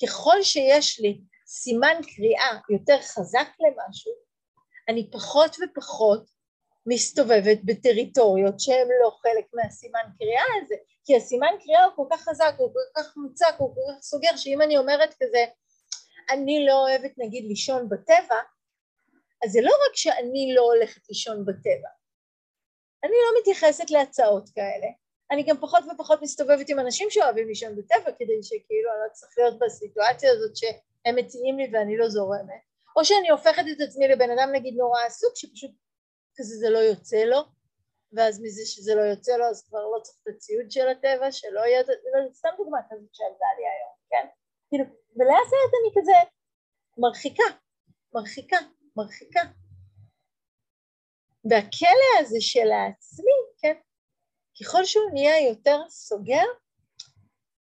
ככל 0.03 0.43
שיש 0.43 1.01
לי 1.01 1.21
סימן 1.47 1.97
קריאה 2.17 2.59
יותר 2.71 2.99
חזק 3.01 3.49
למשהו, 3.61 4.13
אני 4.89 5.11
פחות 5.11 5.57
ופחות 5.63 6.31
מסתובבת 6.87 7.59
בטריטוריות 7.65 8.61
שהן 8.61 8.89
לא 9.03 9.11
חלק 9.11 9.47
מהסימן 9.55 10.05
קריאה 10.19 10.45
הזה, 10.63 10.75
כי 11.05 11.17
הסימן 11.17 11.55
קריאה 11.65 11.85
הוא 11.85 11.93
כל 11.97 12.17
כך 12.17 12.23
חזק, 12.23 12.55
הוא 12.59 12.73
כל 12.73 13.01
כך 13.01 13.17
מוצק, 13.17 13.55
הוא 13.59 13.75
כל 13.75 13.81
כך 13.93 14.03
סוגר, 14.03 14.37
שאם 14.37 14.63
אני 14.63 14.79
אומרת 14.79 15.15
כזה, 15.15 15.45
אני 16.31 16.67
לא 16.67 16.73
אוהבת 16.73 17.13
נגיד 17.19 17.45
לישון 17.45 17.89
בטבע, 17.89 18.41
אז 19.45 19.51
זה 19.51 19.61
לא 19.63 19.71
רק 19.71 19.97
שאני 19.97 20.53
לא 20.55 20.63
הולכת 20.63 21.09
לישון 21.09 21.45
בטבע, 21.45 21.89
אני 23.05 23.13
לא 23.13 23.41
מתייחסת 23.41 23.91
להצעות 23.91 24.49
כאלה, 24.55 24.87
אני 25.35 25.43
גם 25.43 25.57
פחות 25.61 25.85
ופחות 25.95 26.23
מסתובבת 26.23 26.69
עם 26.69 26.79
אנשים 26.79 27.11
שאוהבים 27.11 27.49
לישון 27.49 27.77
בטבע 27.77 28.13
כדי 28.19 28.43
שכאילו 28.43 28.91
אני 28.91 29.01
לא 29.05 29.13
צריך 29.13 29.33
להיות 29.39 29.59
בסיטואציה 29.59 30.33
הזאת 30.33 30.57
שהם 30.57 31.17
מציעים 31.17 31.59
לי 31.59 31.71
ואני 31.73 31.97
לא 31.97 32.09
זורמת 32.09 32.63
או 32.97 33.05
שאני 33.05 33.31
הופכת 33.31 33.65
את 33.73 33.81
עצמי 33.81 34.09
לבן 34.09 34.31
אדם 34.31 34.49
נגיד 34.53 34.75
נורא 34.77 35.01
עסוק 35.07 35.33
שפשוט 35.37 35.71
כזה 36.37 36.55
זה 36.57 36.71
לא 36.71 36.79
יוצא 36.79 37.25
לו 37.25 37.41
ואז 38.13 38.41
מזה 38.43 38.63
שזה 38.67 38.95
לא 38.95 39.01
יוצא 39.01 39.37
לו 39.37 39.45
אז 39.45 39.69
כבר 39.69 39.79
לא 39.79 40.01
צריך 40.03 40.19
את 40.23 40.29
הציוד 40.35 40.71
של 40.71 40.89
הטבע 40.89 41.33
שלא 41.33 41.61
יהיה, 41.61 41.83
סתם 42.33 42.49
דוגמה 42.57 42.79
כזאת 42.91 43.09
שעלתה 43.13 43.47
לי 43.59 43.65
היום, 43.73 43.95
כן? 44.11 44.27
כאילו, 44.69 44.85
ולאט 45.17 45.49
לאט 45.53 45.73
אני 45.81 46.01
כזה 46.01 46.13
מרחיקה, 46.99 47.45
מרחיקה, 48.15 48.57
מרחיקה. 48.97 49.41
והכלא 51.51 52.21
הזה 52.21 52.41
של 52.41 52.71
העצמי? 52.73 53.44
ככל 54.61 54.85
שהוא 54.85 55.11
נהיה 55.13 55.49
יותר 55.49 55.81
סוגר, 55.89 56.45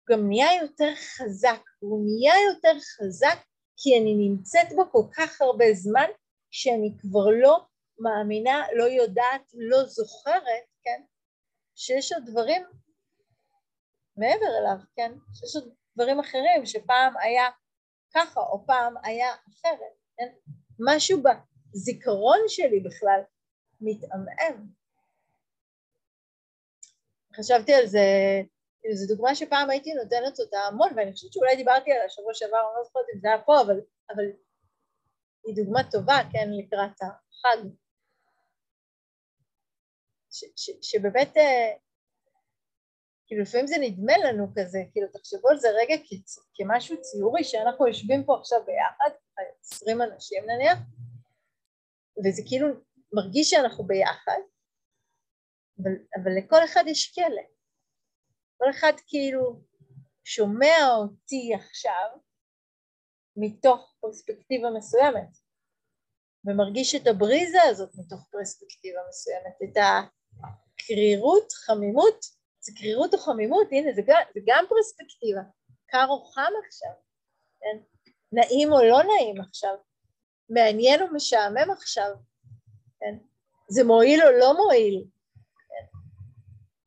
הוא 0.08 0.18
גם 0.18 0.28
נהיה 0.28 0.62
יותר 0.62 0.96
חזק, 0.96 1.62
הוא 1.80 2.06
נהיה 2.06 2.34
יותר 2.54 2.80
חזק 2.80 3.38
כי 3.78 3.98
אני 4.00 4.16
נמצאת 4.16 4.68
בו 4.76 4.92
כל 4.92 5.08
כך 5.18 5.42
הרבה 5.42 5.66
זמן 5.74 6.08
שאני 6.52 6.92
כבר 7.02 7.26
לא 7.42 7.66
מאמינה, 8.00 8.64
לא 8.76 8.84
יודעת, 8.84 9.42
לא 9.54 9.86
זוכרת, 9.86 10.66
כן, 10.84 11.02
שיש 11.76 12.12
עוד 12.12 12.24
דברים 12.26 12.66
מעבר 14.18 14.58
אליו, 14.60 14.78
כן, 14.96 15.12
שיש 15.34 15.56
עוד 15.56 15.74
דברים 15.96 16.20
אחרים 16.20 16.66
שפעם 16.66 17.18
היה 17.18 17.46
ככה 18.14 18.40
או 18.40 18.66
פעם 18.68 18.94
היה 19.04 19.34
אחרת, 19.34 19.96
כן, 20.18 20.34
משהו 20.80 21.24
בזיכרון 21.24 22.40
שלי 22.48 22.80
בכלל 22.80 23.20
מתעמעם. 23.82 24.85
חשבתי 27.38 27.74
על 27.74 27.88
זה, 27.88 28.00
זו 28.94 29.16
דוגמה 29.16 29.36
שפעם 29.36 29.70
הייתי 29.70 29.94
נותנת 29.94 30.40
אותה 30.40 30.58
המון 30.60 30.90
ואני 30.96 31.12
חושבת 31.12 31.34
שאולי 31.34 31.56
דיברתי 31.56 31.92
עליה 31.92 32.10
שבוע 32.10 32.34
שעבר, 32.34 32.58
אני 32.58 32.78
לא 32.78 32.84
זוכרת 32.84 33.06
אם 33.16 33.20
זה 33.20 33.28
היה 33.28 33.42
פה, 33.42 33.62
אבל, 33.62 33.80
אבל 34.16 34.24
היא 35.46 35.56
דוגמה 35.56 35.92
טובה, 35.92 36.18
כן, 36.32 36.50
לקראת 36.52 37.02
החג. 37.02 37.68
שבאמת, 40.82 41.38
אה, 41.38 41.74
כאילו 43.28 43.42
לפעמים 43.42 43.68
זה 43.68 43.76
נדמה 43.82 44.14
לנו 44.18 44.48
כזה, 44.56 44.80
כאילו 44.92 45.08
תחשבו 45.08 45.50
על 45.50 45.58
זה 45.58 45.68
רגע 45.70 45.96
כמשהו 46.56 47.02
ציורי 47.02 47.44
שאנחנו 47.44 47.88
יושבים 47.88 48.24
פה 48.24 48.38
עכשיו 48.40 48.60
ביחד, 48.66 49.10
עשרים 49.62 50.02
אנשים 50.02 50.44
נניח, 50.46 50.78
וזה 52.26 52.42
כאילו 52.48 52.68
מרגיש 53.14 53.50
שאנחנו 53.50 53.84
ביחד, 53.84 54.40
אבל, 55.82 55.92
אבל 56.16 56.32
לכל 56.38 56.66
אחד 56.66 56.84
יש 56.88 57.14
כלא. 57.14 57.42
כל 58.58 58.70
אחד 58.70 58.94
כאילו 59.08 59.62
שומע 60.24 60.76
אותי 60.98 61.54
עכשיו 61.56 62.10
מתוך 63.38 63.96
פרספקטיבה 64.02 64.70
מסוימת, 64.78 65.38
ומרגיש 66.46 66.96
את 66.96 67.08
הבריזה 67.08 67.64
הזאת 67.64 67.90
מתוך 67.96 68.28
פרספקטיבה 68.32 69.00
מסוימת, 69.10 69.56
את 69.64 69.78
הקרירות, 69.78 71.52
חמימות, 71.52 72.26
זה 72.60 72.72
קרירות 72.80 73.14
או 73.14 73.20
חמימות, 73.20 73.68
הנה 73.72 73.94
זה 73.94 74.02
גם, 74.08 74.22
זה 74.34 74.40
גם 74.46 74.66
פרספקטיבה, 74.70 75.42
קר 75.88 76.06
או 76.10 76.26
חם 76.26 76.52
עכשיו, 76.68 76.92
כן? 77.60 77.78
נעים 78.32 78.72
או 78.72 78.84
לא 78.84 79.04
נעים 79.04 79.42
עכשיו, 79.42 79.76
מעניין 80.50 81.02
או 81.02 81.08
משעמם 81.14 81.72
עכשיו, 81.72 82.12
כן? 83.00 83.18
זה 83.68 83.84
מועיל 83.84 84.24
או 84.24 84.32
לא 84.32 84.54
מועיל, 84.54 85.06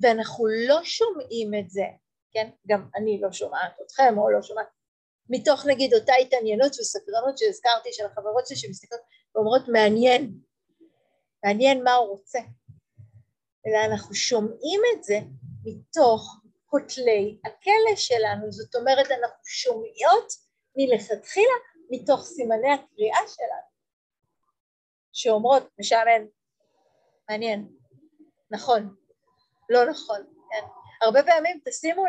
ואנחנו 0.00 0.46
לא 0.46 0.80
שומעים 0.84 1.54
את 1.60 1.70
זה, 1.70 1.84
כן? 2.32 2.50
גם 2.66 2.88
אני 2.96 3.20
לא 3.20 3.32
שומעת 3.32 3.72
אתכם 3.86 4.18
או 4.18 4.30
לא 4.30 4.42
שומעת, 4.42 4.66
מתוך 5.28 5.66
נגיד 5.66 5.94
אותה 5.94 6.12
התעניינות 6.14 6.72
וסקרנות 6.80 7.38
שהזכרתי 7.38 7.88
של 7.92 8.06
החברות 8.06 8.46
שלי 8.46 8.56
שמסתכלות 8.56 9.00
ואומרות 9.34 9.62
מעניין, 9.68 10.32
מעניין 11.44 11.84
מה 11.84 11.94
הוא 11.94 12.08
רוצה, 12.08 12.38
אלא 13.66 13.84
אנחנו 13.84 14.14
שומעים 14.14 14.80
את 14.94 15.04
זה 15.04 15.18
מתוך 15.64 16.40
כותלי 16.66 17.38
הכלא 17.44 17.96
שלנו, 17.96 18.52
זאת 18.52 18.74
אומרת 18.74 19.06
אנחנו 19.10 19.44
שומעות 19.44 20.32
מלכתחילה 20.76 21.54
מתוך 21.90 22.24
סימני 22.24 22.72
הקריאה 22.72 23.18
שלנו, 23.28 23.68
שאומרות, 25.12 25.62
משעמם, 25.80 26.26
מעניין, 27.30 27.68
נכון, 28.50 28.94
לא 29.68 29.90
נכון, 29.90 30.18
כן? 30.50 30.66
הרבה 31.02 31.22
פעמים 31.22 31.60
תשימו, 31.64 32.04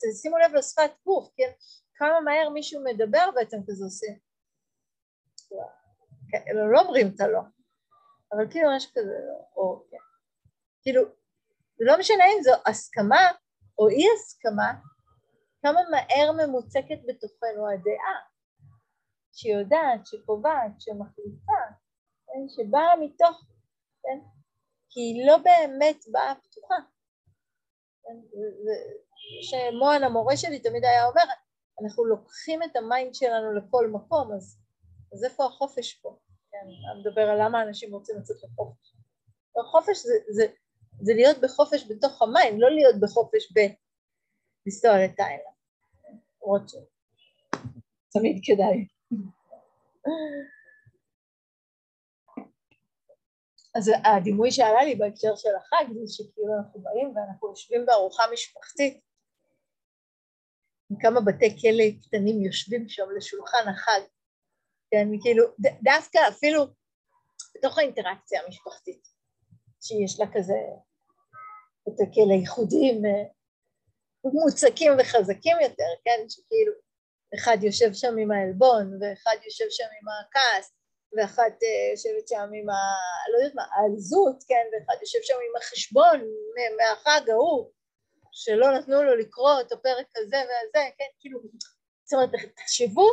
תשימו 0.00 0.38
לב 0.38 0.54
לשפת 0.54 0.90
גוף, 1.04 1.28
כן? 1.36 1.50
כמה 1.94 2.20
מהר 2.20 2.48
מישהו 2.48 2.84
מדבר 2.84 3.30
ואתם 3.36 3.56
כזה 3.68 3.84
עושים. 3.84 4.18
כן, 6.30 6.42
לא 6.72 6.80
אומרים 6.80 7.12
את 7.14 7.20
הלא, 7.20 7.40
אבל 8.32 8.50
כאילו 8.50 8.68
משהו 8.76 8.90
כזה, 8.90 9.14
או 9.56 9.84
כן. 9.90 9.96
כאילו, 10.82 11.02
לא 11.80 11.98
משנה 11.98 12.24
אם 12.24 12.42
זו 12.42 12.52
הסכמה 12.66 13.30
או 13.78 13.88
אי 13.88 14.04
הסכמה, 14.14 14.72
כמה 15.62 15.80
מהר 15.90 16.32
ממוצקת 16.32 16.98
בתוכנו 17.08 17.68
הדעה, 17.68 18.18
שיודעת, 19.32 20.06
שקובעת, 20.06 20.80
שמחליטה, 20.80 21.62
כן? 22.26 22.48
שבאה 22.48 22.96
מתוך, 23.00 23.46
כן? 24.02 24.18
כי 24.90 25.00
היא 25.00 25.26
לא 25.26 25.36
באמת 25.36 26.04
באה 26.12 26.34
פתוחה. 26.34 26.74
שמוהן 29.42 30.02
המורה 30.02 30.36
שלי 30.36 30.58
תמיד 30.60 30.84
היה 30.84 31.06
אומר, 31.06 31.22
אנחנו 31.82 32.04
לוקחים 32.04 32.62
את 32.62 32.76
ה 32.76 32.84
mind 32.84 33.14
שלנו 33.14 33.52
לכל 33.52 33.88
מקום, 33.90 34.32
אז, 34.32 34.58
אז 35.12 35.24
איפה 35.24 35.44
החופש 35.44 35.94
פה? 35.94 36.16
כן, 36.50 36.58
אני 36.92 37.00
מדבר 37.00 37.22
על 37.22 37.42
למה 37.44 37.62
אנשים 37.62 37.92
רוצים 37.92 38.16
לצאת 38.18 38.36
לחופש. 38.44 38.94
החופש 39.60 39.98
זה, 39.98 40.14
זה, 40.28 40.46
זה 41.00 41.12
להיות 41.14 41.38
בחופש 41.38 41.86
בתוך 41.90 42.22
המים, 42.22 42.60
לא 42.60 42.70
להיות 42.70 43.00
בחופש 43.00 43.52
ב... 43.52 43.58
לנסוע 44.66 45.04
לתאילנד. 45.04 45.42
למרות 46.42 46.62
שתמיד 46.68 48.40
כדאי. 48.44 48.86
אז 53.78 53.90
הדימוי 54.04 54.50
שעלה 54.50 54.84
לי 54.84 54.94
בהקשר 54.94 55.36
של 55.36 55.48
החג 55.56 55.84
זה 55.92 56.12
שכאילו 56.12 56.52
אנחנו 56.58 56.80
באים 56.80 57.16
ואנחנו 57.16 57.48
יושבים 57.48 57.86
בארוחה 57.86 58.22
משפחתית. 58.32 59.00
עם 60.90 60.96
כמה 61.00 61.20
בתי 61.20 61.60
כלא 61.60 61.84
קטנים 62.02 62.42
יושבים 62.42 62.88
שם 62.88 63.06
לשולחן 63.16 63.68
החג, 63.68 64.00
כן, 64.90 65.08
כאילו 65.22 65.44
דווקא 65.82 66.18
אפילו 66.28 66.66
בתוך 67.54 67.78
האינטראקציה 67.78 68.40
המשפחתית 68.44 69.02
שיש 69.80 70.20
לה 70.20 70.26
כזה 70.34 70.58
בתי 71.88 72.04
כלא 72.14 72.34
ייחודיים 72.34 73.02
מוצקים 74.24 74.92
וחזקים 74.98 75.56
יותר, 75.62 75.90
כן, 76.04 76.28
שכאילו 76.28 76.72
אחד 77.34 77.56
יושב 77.62 77.92
שם 77.92 78.14
עם 78.18 78.30
העלבון 78.30 78.98
ואחד 79.00 79.36
יושב 79.44 79.64
שם 79.70 79.84
עם 80.00 80.08
הכעס 80.08 80.77
ואחת 81.16 81.62
uh, 81.62 81.90
יושבת 81.92 82.28
שם 82.28 82.50
עם 82.54 82.68
ה... 82.70 82.76
לא 83.32 83.38
יודעת 83.38 83.54
מה, 83.54 83.62
העלזות, 83.74 84.44
כן, 84.48 84.64
ואחד 84.72 85.00
יושב 85.00 85.18
שם 85.22 85.34
עם 85.34 85.56
החשבון 85.56 86.20
מהחג 86.76 87.30
ההוא, 87.30 87.70
שלא 88.32 88.78
נתנו 88.78 89.02
לו 89.02 89.16
לקרוא 89.16 89.60
את 89.60 89.72
הפרק 89.72 90.06
הזה 90.16 90.36
והזה, 90.36 90.90
כן, 90.98 91.10
כאילו, 91.20 91.40
זאת 92.04 92.12
אומרת, 92.12 92.30
תחשבו 92.56 93.08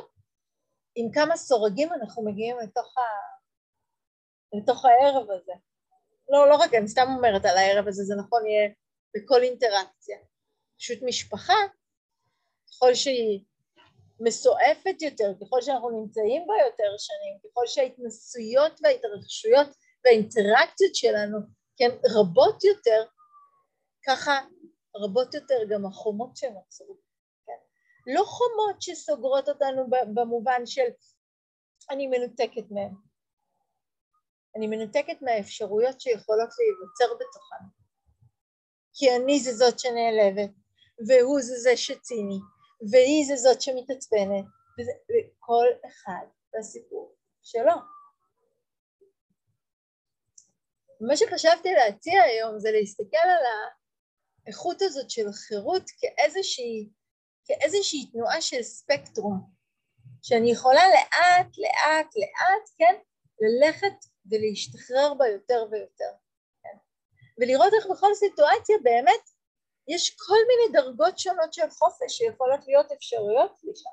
עם 0.96 1.12
כמה 1.12 1.38
סורגים 1.38 1.94
אנחנו 1.94 2.25
מגיעים 2.25 2.58
לתוך, 2.60 2.98
ה... 2.98 3.02
לתוך 4.58 4.86
הערב 4.86 5.32
הזה. 5.32 5.54
לא, 6.30 6.50
לא 6.50 6.56
רק, 6.56 6.74
אני 6.74 6.88
סתם 6.88 7.08
אומרת 7.16 7.46
על 7.46 7.58
הערב 7.58 7.88
הזה, 7.88 8.04
זה 8.04 8.16
נכון 8.16 8.46
יהיה 8.46 8.70
בכל 9.16 9.44
אינטראקציה. 9.44 10.18
פשוט 10.78 11.00
משפחה, 11.04 11.54
ככל 12.70 12.94
שהיא 12.94 13.40
מסועפת 14.20 15.01
יותר, 15.01 15.34
ככל 15.42 15.62
שאנחנו 15.62 15.90
נמצאים 15.90 16.48
בה 16.48 16.54
יותר 16.66 16.98
שנים, 16.98 17.40
ככל 17.44 17.68
שההתנסויות 17.68 18.80
וההתרחשויות 18.84 19.68
והאינטראקציות 20.06 20.96
שלנו 20.96 21.38
כן 21.78 21.90
רבות 22.16 22.64
יותר, 22.64 23.06
ככה 24.08 24.40
רבות 24.96 25.34
יותר 25.34 25.60
גם 25.70 25.86
החומות 25.86 26.38
שנוצרו. 26.38 26.98
כן? 27.46 28.14
לא 28.14 28.24
חומות 28.24 28.82
שסוגרות 28.82 29.50
אותנו 29.50 29.86
במובן 30.14 30.66
של 30.66 30.88
אני 31.90 32.08
מנותקת 32.08 32.72
מהן, 32.72 32.94
אני 34.56 34.68
מנותקת 34.68 35.22
מהאפשרויות 35.22 36.01
שיכולות 36.01 36.50
להיווצר 36.60 37.16
בתוכן. 37.16 37.66
כי 38.94 39.16
אני 39.16 39.40
זה 39.40 39.54
זאת 39.54 39.80
שנעלבת, 39.80 40.51
והוא 41.08 41.42
זה 41.42 41.56
זה 41.56 41.78
שציני, 41.78 42.40
והיא 42.92 43.25
זה 43.25 43.35
זאת 43.35 43.61
שמתעצבנת, 43.61 44.46
וכל 45.09 45.66
אחד 45.85 46.25
והסיפור 46.53 47.16
שלו. 47.44 47.74
מה 51.01 51.18
שחשבתי 51.18 51.72
להציע 51.72 52.22
היום 52.22 52.59
זה 52.59 52.72
להסתכל 52.72 53.18
על 53.24 53.46
האיכות 54.46 54.81
הזאת 54.81 55.09
של 55.09 55.31
חירות 55.31 55.83
כאיזושהי, 56.00 56.90
כאיזושהי 57.46 58.11
תנועה 58.11 58.42
של 58.42 58.64
ספקטרום, 58.64 59.50
שאני 60.24 60.51
יכולה 60.51 60.81
לאט 60.90 61.57
לאט 61.57 62.16
לאט, 62.16 62.70
כן, 62.77 62.96
ללכת 63.42 64.05
ולהשתחרר 64.31 65.14
בה 65.14 65.27
יותר 65.27 65.66
ויותר, 65.72 66.11
כן, 66.64 66.77
ולראות 67.38 67.74
איך 67.74 67.85
בכל 67.92 68.14
סיטואציה 68.16 68.75
באמת 68.83 69.29
יש 69.88 70.16
כל 70.16 70.38
מיני 70.48 70.82
דרגות 70.82 71.20
שונות 71.20 71.54
של 71.54 71.70
חופש 71.70 72.18
שיכולות 72.18 72.68
להיות 72.68 72.92
אפשרויות 72.92 73.52
לשם. 73.64 73.90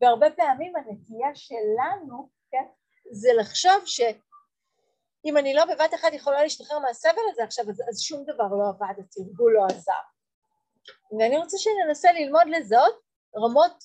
והרבה 0.00 0.30
פעמים 0.30 0.76
הנטייה 0.76 1.34
שלנו, 1.34 2.28
כן, 2.50 2.64
זה 3.10 3.28
לחשוב 3.40 3.82
שאם 3.86 5.36
אני 5.36 5.54
לא 5.54 5.64
בבת 5.64 5.94
אחת 5.94 6.12
יכולה 6.12 6.42
להשתחרר 6.42 6.78
מהסבל 6.78 7.22
הזה 7.32 7.44
עכשיו, 7.44 7.64
אז, 7.70 7.82
אז 7.90 8.00
שום 8.00 8.24
דבר 8.24 8.48
לא 8.58 8.68
עבד, 8.68 9.00
התרגול 9.00 9.52
לא 9.52 9.66
עזר. 9.66 9.92
ואני 11.18 11.38
רוצה 11.38 11.56
שננסה 11.58 12.12
ללמוד 12.12 12.46
לזהות 12.46 13.00
רמות 13.36 13.84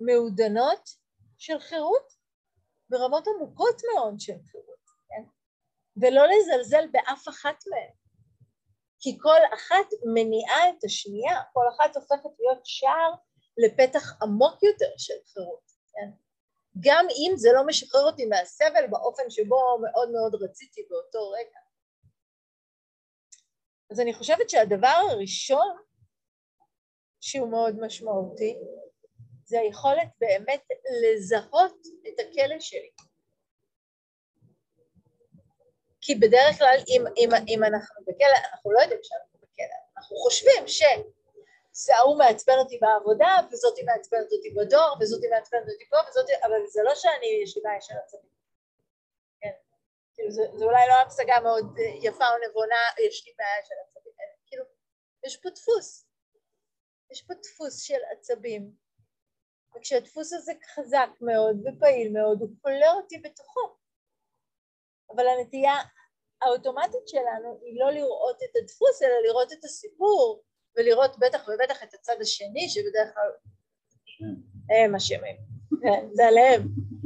מעודנות 0.00 0.90
של 1.38 1.58
חירות 1.58 2.12
ורמות 2.90 3.28
עמוקות 3.28 3.82
מאוד 3.94 4.20
של 4.20 4.38
חירות, 4.50 4.84
כן? 5.08 5.22
ולא 5.96 6.22
לזלזל 6.26 6.86
באף 6.86 7.28
אחת 7.28 7.64
מהן. 7.70 8.03
כי 9.04 9.18
כל 9.20 9.40
אחת 9.54 9.86
מניעה 10.14 10.68
את 10.68 10.84
השנייה, 10.84 11.42
כל 11.52 11.64
אחת 11.76 11.96
הופכת 11.96 12.30
להיות 12.38 12.60
שער 12.64 13.12
לפתח 13.56 14.22
עמוק 14.22 14.62
יותר 14.62 14.92
של 14.98 15.14
חירות, 15.32 15.70
כן? 15.92 16.10
גם 16.80 17.06
אם 17.10 17.32
זה 17.36 17.48
לא 17.54 17.66
משחרר 17.66 18.02
אותי 18.02 18.26
מהסבל 18.26 18.86
באופן 18.90 19.30
שבו 19.30 19.78
מאוד 19.82 20.10
מאוד 20.10 20.34
רציתי 20.34 20.86
באותו 20.90 21.30
רגע. 21.30 21.58
אז 23.90 24.00
אני 24.00 24.14
חושבת 24.14 24.50
שהדבר 24.50 24.96
הראשון 25.10 25.76
שהוא 27.20 27.50
מאוד 27.50 27.76
משמעותי 27.80 28.56
זה 29.44 29.60
היכולת 29.60 30.08
באמת 30.20 30.64
לזהות 31.02 31.76
את 32.08 32.20
הכלא 32.20 32.60
שלי. 32.60 32.90
כי 36.04 36.14
בדרך 36.14 36.58
כלל 36.58 36.78
אם, 36.88 37.02
אם, 37.16 37.28
אם 37.48 37.64
אנחנו 37.64 38.04
בכלא, 38.06 38.38
אנחנו 38.52 38.72
לא 38.72 38.80
יודעים 38.80 39.00
שאנחנו 39.02 39.38
בכלא, 39.42 39.78
אנחנו 39.96 40.16
חושבים 40.16 40.64
שההוא 41.74 42.18
מעצבן 42.18 42.58
אותי 42.58 42.78
בעבודה, 42.78 43.32
וזאתי 43.50 43.82
מעצבנת 43.82 44.32
אותי 44.32 44.50
בדואר, 44.50 44.92
וזאתי 45.00 45.28
מעצבנת 45.28 45.68
אותי 45.72 45.88
פה, 45.90 45.96
וזאתי, 46.08 46.32
אבל 46.42 46.60
זה 46.66 46.82
לא 46.82 46.94
שאני 46.94 47.26
יש 47.42 47.56
לי 47.56 47.62
בעיה 47.62 47.78
עצבים. 48.04 48.30
כן, 49.40 49.54
כאילו 50.14 50.30
זה, 50.30 50.42
זה 50.54 50.64
אולי 50.64 50.88
לא 50.88 50.94
המשגה 50.94 51.40
מאוד 51.40 51.78
יפה 52.02 52.28
או 52.28 52.34
נבונה, 52.48 52.82
יש 53.06 53.26
לי 53.26 53.32
בעיה 53.38 53.64
של 53.64 53.74
עצבים, 53.84 54.12
כאילו, 54.46 54.64
יש 55.26 55.36
פה 55.36 55.50
דפוס, 55.50 56.06
יש 57.10 57.22
פה 57.22 57.34
דפוס 57.34 57.82
של 57.82 58.00
עצבים, 58.12 58.72
וכשהדפוס 59.76 60.32
הזה 60.32 60.52
חזק 60.74 61.10
מאוד 61.20 61.56
ופעיל 61.66 62.12
מאוד, 62.12 62.40
הוא 62.40 62.48
כולל 62.62 62.92
אותי 62.96 63.18
בתוכו. 63.18 63.83
אבל 65.14 65.26
הנטייה 65.26 65.74
האוטומטית 66.42 67.08
שלנו 67.08 67.58
היא 67.62 67.80
לא 67.80 67.90
לראות 67.90 68.36
את 68.36 68.56
הדפוס, 68.56 69.02
אלא 69.02 69.14
לראות 69.28 69.52
את 69.52 69.64
הסיפור, 69.64 70.42
ולראות 70.76 71.18
בטח 71.18 71.48
ובטח 71.48 71.82
את 71.82 71.94
הצד 71.94 72.16
השני, 72.20 72.68
שבדרך 72.68 73.14
כלל 73.14 73.30
הם 74.70 74.94
אשמים, 74.94 75.36
כן, 75.82 76.06
זה 76.12 76.26
עליהם 76.26 76.62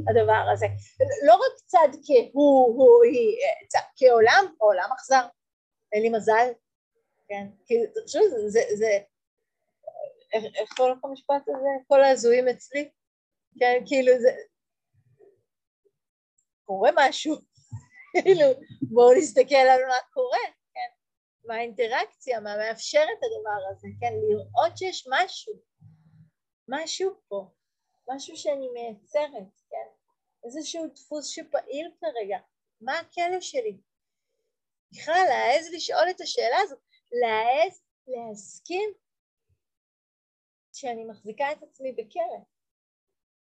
הדבר 0.09 0.49
הזה. 0.53 0.65
לא 1.27 1.35
רק 1.35 1.59
צד 1.65 1.87
כהוא, 2.05 2.75
הוא, 2.77 3.03
היא, 3.03 3.37
צד, 3.67 3.79
כעולם, 3.95 4.53
עולם 4.57 4.89
אכזר, 4.93 5.25
אין 5.93 6.01
לי 6.01 6.09
מזל, 6.09 6.47
כן, 7.27 7.47
כי 7.65 7.75
תחשבו, 7.95 8.21
זה, 8.47 8.61
זה, 8.75 8.99
איך 10.33 10.73
קוראים 10.77 10.95
לך 10.97 11.05
המשפט 11.05 11.47
הזה? 11.47 11.69
כל 11.87 12.01
ההזויים 12.03 12.47
אצלי, 12.47 12.89
כן, 13.59 13.83
כאילו 13.85 14.19
זה, 14.19 14.29
קורה 16.65 16.89
משהו, 16.95 17.35
כאילו, 18.23 18.45
בואו 18.81 19.13
נסתכל 19.17 19.55
על 19.55 19.81
מה 19.87 19.97
קורה, 20.13 20.45
כן? 20.73 20.89
מה 21.47 21.55
האינטראקציה, 21.55 22.39
מה 22.39 22.57
מאפשר 22.57 23.03
את 23.03 23.23
הדבר 23.23 23.69
הזה, 23.71 23.87
כן? 23.99 24.13
לראות 24.29 24.77
שיש 24.77 25.07
משהו, 25.09 25.53
משהו 26.67 27.11
פה, 27.27 27.51
משהו 28.09 28.37
שאני 28.37 28.67
מייצרת, 28.73 29.61
כן? 29.69 29.87
איזשהו 30.43 30.87
דפוס 30.87 31.27
שפעיל 31.27 31.91
כרגע, 32.01 32.37
מה 32.81 32.99
הכלא 32.99 33.41
שלי? 33.41 33.77
בכלל 34.91 35.23
להעז 35.27 35.69
לשאול 35.73 36.09
את 36.09 36.21
השאלה 36.21 36.57
הזאת, 36.63 36.79
להעז 37.11 37.81
להסכים 38.07 38.93
שאני 40.73 41.05
מחזיקה 41.05 41.51
את 41.51 41.63
עצמי 41.63 41.91
בכלא, 41.91 42.39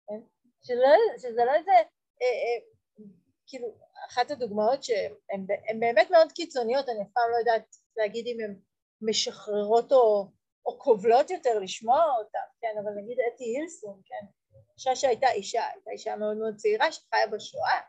כן? 0.06 0.20
שלא, 0.62 0.88
שזה 1.18 1.44
לא 1.44 1.54
איזה, 1.54 1.70
אה, 1.70 2.26
אה, 2.26 3.04
כאילו, 3.46 3.68
אחת 4.08 4.30
הדוגמאות 4.30 4.84
שהן 4.84 5.46
באמת 5.80 6.10
מאוד 6.10 6.32
קיצוניות, 6.32 6.88
אני 6.88 7.02
אף 7.02 7.08
פעם 7.12 7.30
לא 7.32 7.36
יודעת 7.36 7.76
להגיד 7.96 8.26
אם 8.26 8.36
הן 8.44 8.56
משחררות 9.02 9.92
או, 9.92 10.28
או 10.66 10.78
קובלות 10.78 11.30
יותר 11.30 11.58
לשמוע 11.58 12.02
אותן, 12.18 12.38
כן, 12.60 12.74
אבל 12.82 12.92
נגיד 13.02 13.18
אתי 13.34 13.44
הילסון, 13.44 14.00
כן, 14.04 14.26
אישה 14.74 14.96
שהייתה 14.96 15.30
אישה, 15.30 15.62
הייתה 15.72 15.90
אישה 15.90 16.16
מאוד 16.16 16.36
מאוד 16.36 16.56
צעירה 16.56 16.92
שחיה 16.92 17.26
בשואה, 17.26 17.80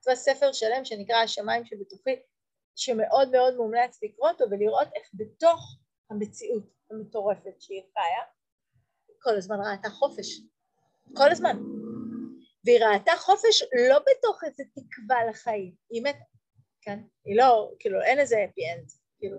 כתבה 0.00 0.14
ספר 0.14 0.52
שלם 0.52 0.84
שנקרא 0.84 1.16
השמיים 1.16 1.64
שבתוכי, 1.64 2.16
שמאוד 2.76 3.30
מאוד 3.30 3.56
מומלץ 3.56 3.98
לקרוא 4.02 4.28
אותו 4.28 4.44
ולראות 4.50 4.88
איך 4.94 5.10
בתוך 5.14 5.78
המציאות 6.10 6.64
המטורפת 6.90 7.60
שהיא 7.60 7.82
חיה, 7.92 8.24
כל 9.22 9.36
הזמן 9.36 9.56
ראתה 9.60 9.90
חופש, 9.90 10.40
כל 11.16 11.30
הזמן, 11.30 11.56
והיא 12.66 12.84
ראתה 12.84 13.12
חופש 13.18 13.62
לא 13.88 13.98
בתוך 13.98 14.44
איזה 14.44 14.62
תקווה 14.74 15.24
לחיים, 15.30 15.74
היא 15.90 16.02
מתה, 16.02 16.24
כן? 16.80 16.98
היא 17.24 17.36
לא, 17.36 17.70
כאילו 17.78 18.02
אין 18.02 18.18
איזה 18.18 18.36
אפי 18.44 18.60
אנד, 18.72 18.90
כאילו 19.18 19.38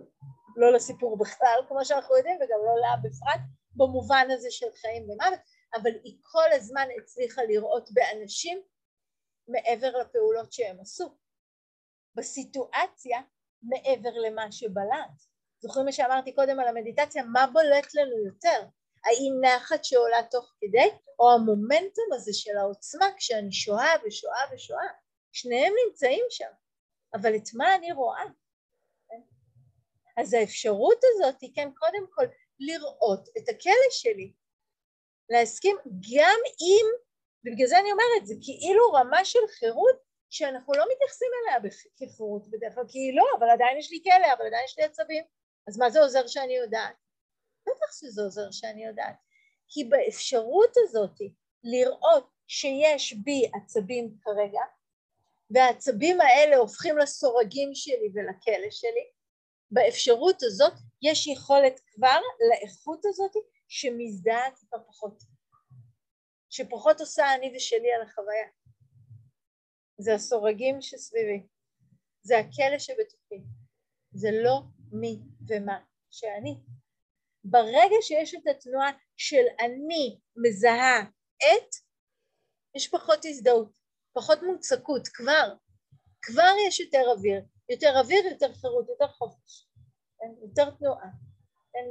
לא 0.56 0.74
לסיפור 0.74 1.18
בכלל 1.18 1.60
כמו 1.68 1.86
שאנחנו 1.86 2.18
יודעים 2.18 2.36
וגם 2.36 2.60
לא 2.66 2.82
לה 2.82 2.96
בפרט 3.04 3.42
במובן 3.76 4.28
הזה 4.32 4.52
של 4.52 4.66
חיים 4.82 5.04
ומוות, 5.04 5.40
אבל 5.76 5.92
היא 6.04 6.18
כל 6.22 6.52
הזמן 6.54 6.88
הצליחה 7.02 7.44
לראות 7.44 7.90
באנשים 7.92 8.62
מעבר 9.48 9.98
לפעולות 9.98 10.54
שהם 10.54 10.80
עשו, 10.80 11.18
בסיטואציה 12.16 13.22
מעבר 13.62 14.10
למה 14.26 14.52
שבלט. 14.52 15.18
זוכרים 15.60 15.86
מה 15.86 15.92
שאמרתי 15.92 16.36
קודם 16.36 16.60
על 16.60 16.68
המדיטציה? 16.68 17.24
מה 17.24 17.48
בולט 17.54 17.96
לנו 17.96 18.26
יותר? 18.26 18.68
האי 19.06 19.30
נחת 19.42 19.84
שעולה 19.84 20.24
תוך 20.32 20.54
כדי, 20.62 20.90
או 21.20 21.32
המומנטום 21.32 22.06
הזה 22.14 22.34
של 22.34 22.58
העוצמה 22.58 23.06
כשאני 23.18 23.52
שואה 23.52 23.94
ושואה 24.06 24.42
ושואה. 24.54 24.88
שניהם 25.32 25.74
נמצאים 25.86 26.26
שם, 26.30 26.52
אבל 27.14 27.36
את 27.36 27.50
מה 27.54 27.76
אני 27.76 27.92
רואה? 27.92 28.24
אז 30.18 30.34
האפשרות 30.34 31.02
הזאת 31.04 31.42
היא 31.42 31.52
כן 31.56 31.70
קודם 31.78 32.06
כל 32.10 32.26
לראות 32.60 33.30
את 33.38 33.50
הכלא 33.50 33.90
שלי, 33.92 34.34
להסכים 35.30 35.78
גם 35.86 36.40
אם, 36.62 36.86
ובגלל 37.46 37.68
זה 37.68 37.80
אני 37.80 37.92
אומרת, 37.92 38.28
זה 38.28 38.34
כאילו 38.42 38.92
רמה 38.92 39.26
של 39.26 39.40
חירות 39.60 39.96
שאנחנו 40.30 40.74
לא 40.74 40.86
מתייחסים 40.92 41.28
אליה 41.42 41.72
כחירות 41.98 42.48
בדרך 42.48 42.76
כלל, 42.76 42.84
כי 42.88 43.00
היא 43.00 43.18
לא, 43.18 43.26
אבל 43.40 43.50
עדיין 43.50 43.78
יש 43.78 43.92
לי 43.92 44.00
כלא, 44.04 44.34
אבל 44.34 44.46
עדיין 44.46 44.66
יש 44.66 44.78
לי 44.78 44.84
עצבים, 44.84 45.24
אז 45.68 45.78
מה 45.78 45.90
זה 45.90 46.02
עוזר 46.02 46.28
שאני 46.28 46.56
יודעת? 46.56 46.96
בטח 47.68 48.00
שזה 48.00 48.22
עוזר 48.22 48.52
שאני 48.52 48.86
יודעת, 48.86 49.16
כי 49.70 49.84
באפשרות 49.84 50.74
הזאת 50.78 51.18
לראות 51.64 52.30
שיש 52.48 53.14
בי 53.14 53.52
עצבים 53.54 54.18
כרגע, 54.22 54.62
והעצבים 55.50 56.22
האלה 56.22 56.58
הופכים 56.58 56.98
לסורגים 56.98 57.70
שלי 57.74 58.12
ולכלא 58.14 58.72
שלי, 58.72 59.08
באפשרות 59.72 60.44
הזאת 60.44 60.74
יש 61.02 61.28
יכולת 61.28 61.80
כבר 61.80 62.20
לאיכות 62.50 63.06
הזאת 63.06 63.32
שמזדהה 63.68 64.52
טיפה 64.52 64.78
פחות, 64.88 65.24
שפחות 66.50 67.00
עושה 67.00 67.36
אני 67.36 67.54
ושלי 67.56 67.94
על 67.94 68.02
החוויה. 68.02 68.48
זה 69.98 70.14
הסורגים 70.14 70.82
שסביבי, 70.82 71.48
זה 72.22 72.40
הכלא 72.40 72.80
שבתוכי, 72.80 73.42
זה 74.12 74.30
לא 74.32 74.62
מי 74.92 75.20
ומה 75.48 75.80
שאני. 76.12 76.56
ברגע 77.50 77.96
שיש 78.02 78.36
את 78.36 78.48
התנועה 78.52 78.92
של 79.18 79.44
אני 79.60 80.20
מזהה 80.36 81.02
את, 81.38 81.76
יש 82.76 82.88
פחות 82.88 83.20
הזדהות, 83.26 83.78
פחות 84.14 84.40
מוצקות, 84.44 85.08
כבר, 85.08 85.54
כבר 86.22 86.52
יש 86.68 86.80
יותר 86.80 87.04
אוויר, 87.18 87.42
יותר 87.70 88.00
אוויר, 88.00 88.26
יותר 88.26 88.54
חירות, 88.54 88.90
יותר 88.90 89.08
חופש? 89.08 89.68
יותר 90.42 90.70
תנועה? 90.70 91.10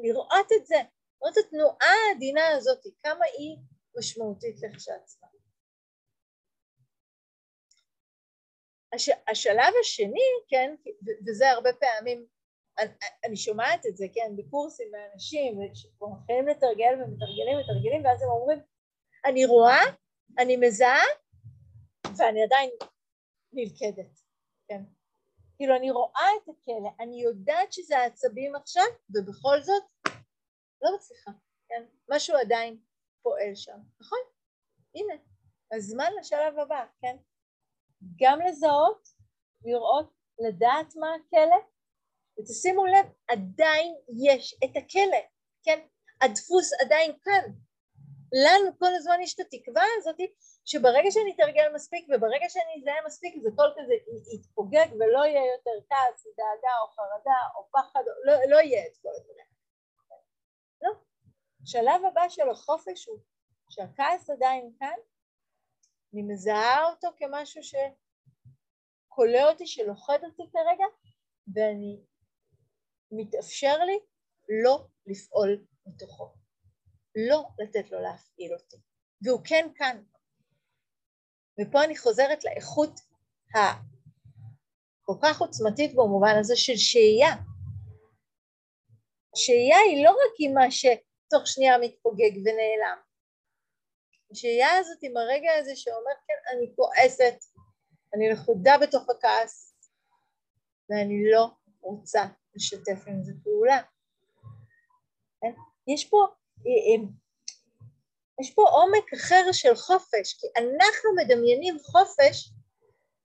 לראות 0.02 0.52
את 0.60 0.66
זה, 0.66 0.76
לראות 1.20 1.38
את 1.38 1.44
התנועה 1.46 1.92
העדינה 2.08 2.48
הזאת, 2.48 2.80
כמה 3.02 3.24
היא 3.38 3.56
משמעותית 3.98 4.56
לכשעצמה. 4.62 5.28
הש, 8.92 9.08
השלב 9.28 9.72
השני, 9.80 10.28
כן, 10.48 10.74
וזה 11.26 11.50
הרבה 11.50 11.70
פעמים 11.72 12.26
אני, 12.78 12.90
אני 13.24 13.36
שומעת 13.36 13.86
את 13.86 13.96
זה, 13.96 14.06
כן, 14.14 14.36
בקורסים 14.36 14.88
מאנשים 14.90 15.60
שכבר 15.74 16.06
מתחילים 16.08 16.48
לתרגל 16.48 16.92
ומתרגלים 16.92 17.56
ומתרגלים 17.56 18.04
ואז 18.04 18.22
הם 18.22 18.28
אומרים 18.28 18.58
אני 19.24 19.44
רואה, 19.44 19.80
אני 20.38 20.56
מזהה 20.56 21.04
ואני 22.18 22.44
עדיין 22.44 22.70
נלכדת, 23.52 24.20
כן. 24.68 24.82
כאילו 25.56 25.76
אני 25.76 25.90
רואה 25.90 26.28
את 26.36 26.48
הכלא, 26.48 26.90
אני 27.00 27.22
יודעת 27.22 27.72
שזה 27.72 27.98
העצבים 27.98 28.56
עכשיו 28.56 28.84
ובכל 29.10 29.60
זאת 29.60 29.82
לא 30.82 30.90
מצליחה, 30.96 31.30
כן, 31.68 31.84
משהו 32.10 32.36
עדיין 32.36 32.78
פועל 33.22 33.54
שם, 33.54 33.78
נכון? 34.00 34.18
הנה, 34.94 35.14
הזמן 35.72 36.10
לשלב 36.20 36.58
הבא, 36.58 36.84
כן? 37.00 37.16
גם 38.16 38.40
לזהות, 38.40 39.08
לראות, 39.64 40.12
לדעת 40.38 40.96
מה 40.96 41.14
הכלא 41.14 41.56
ותשימו 42.38 42.86
לב, 42.86 43.06
עדיין 43.28 43.94
יש 44.26 44.54
את 44.64 44.76
הכלא, 44.76 45.22
כן? 45.62 45.86
הדפוס 46.20 46.72
עדיין 46.80 47.12
כאן. 47.24 47.50
לנו 48.32 48.78
כל 48.78 48.94
הזמן 48.94 49.20
יש 49.22 49.34
את 49.34 49.40
התקווה 49.40 49.82
הזאת 49.96 50.16
שברגע 50.64 51.10
שאני 51.10 51.34
אתרגל 51.34 51.72
מספיק 51.74 52.06
וברגע 52.08 52.48
שאני 52.48 52.82
אזהה 52.82 53.06
מספיק 53.06 53.42
זה 53.42 53.48
כל 53.56 53.68
כזה 53.76 53.94
יתפוגג 54.34 54.86
ולא 54.92 55.24
יהיה 55.24 55.52
יותר 55.52 55.86
כעס, 55.88 56.26
דאגה 56.36 56.74
או 56.82 56.88
חרדה 56.88 57.40
או 57.56 57.68
פחד, 57.72 58.00
לא, 58.24 58.32
לא 58.48 58.56
יהיה 58.56 58.86
את 58.86 58.96
כל 59.02 59.08
הדברים. 59.20 59.46
לא. 60.82 60.90
השלב 61.62 62.04
הבא 62.04 62.28
של 62.28 62.50
החופש 62.50 63.06
הוא 63.06 63.18
שהכעס 63.70 64.30
עדיין 64.30 64.72
כאן, 64.78 64.96
אני 66.14 66.22
מזהה 66.22 66.90
אותו 66.90 67.08
כמשהו 67.16 67.62
שכולא 67.62 69.50
אותי, 69.50 69.66
שלוכד 69.66 70.18
אותי 70.24 70.42
כרגע, 70.52 70.84
ואני 71.54 72.00
מתאפשר 73.10 73.84
לי 73.84 73.98
לא 74.62 74.86
לפעול 75.06 75.64
מתוכו, 75.86 76.34
לא 77.28 77.48
לתת 77.58 77.90
לו 77.90 78.00
להפעיל 78.00 78.54
אותי, 78.54 78.76
והוא 79.22 79.40
כן 79.44 79.68
כאן. 79.74 80.02
ופה 81.60 81.84
אני 81.84 81.96
חוזרת 81.96 82.44
לאיכות 82.44 83.00
הכל 83.54 85.14
כך 85.22 85.40
עוצמתית 85.40 85.94
במובן 85.94 86.34
הזה 86.40 86.56
של 86.56 86.76
שהייה. 86.76 87.34
שהייה 89.36 89.78
היא 89.78 90.04
לא 90.04 90.10
רק 90.10 90.34
עם 90.38 90.54
מה 90.54 90.70
שתוך 90.70 91.46
שנייה 91.46 91.78
מתפוגג 91.78 92.36
ונעלם. 92.36 92.98
השהייה 94.30 94.72
הזאת 94.78 94.98
עם 95.02 95.16
הרגע 95.16 95.50
הזה 95.58 95.76
שאומר 95.76 96.12
כן 96.26 96.56
אני 96.56 96.72
כועסת, 96.76 97.44
אני 98.14 98.30
לכודה 98.30 98.72
בתוך 98.82 99.10
הכעס 99.10 99.74
ואני 100.90 101.30
לא 101.30 101.46
רוצה 101.80 102.20
לשתף 102.56 103.06
עם 103.06 103.22
זה 103.22 103.32
פעולה. 103.42 103.82
כן? 105.40 105.52
יש 105.86 106.04
פה, 106.10 106.26
אה, 106.66 106.70
אה, 106.70 107.08
יש 108.40 108.54
פה 108.54 108.62
עומק 108.62 109.12
אחר 109.14 109.52
של 109.52 109.74
חופש, 109.76 110.40
כי 110.40 110.46
אנחנו 110.56 111.10
מדמיינים 111.16 111.78
חופש 111.78 112.52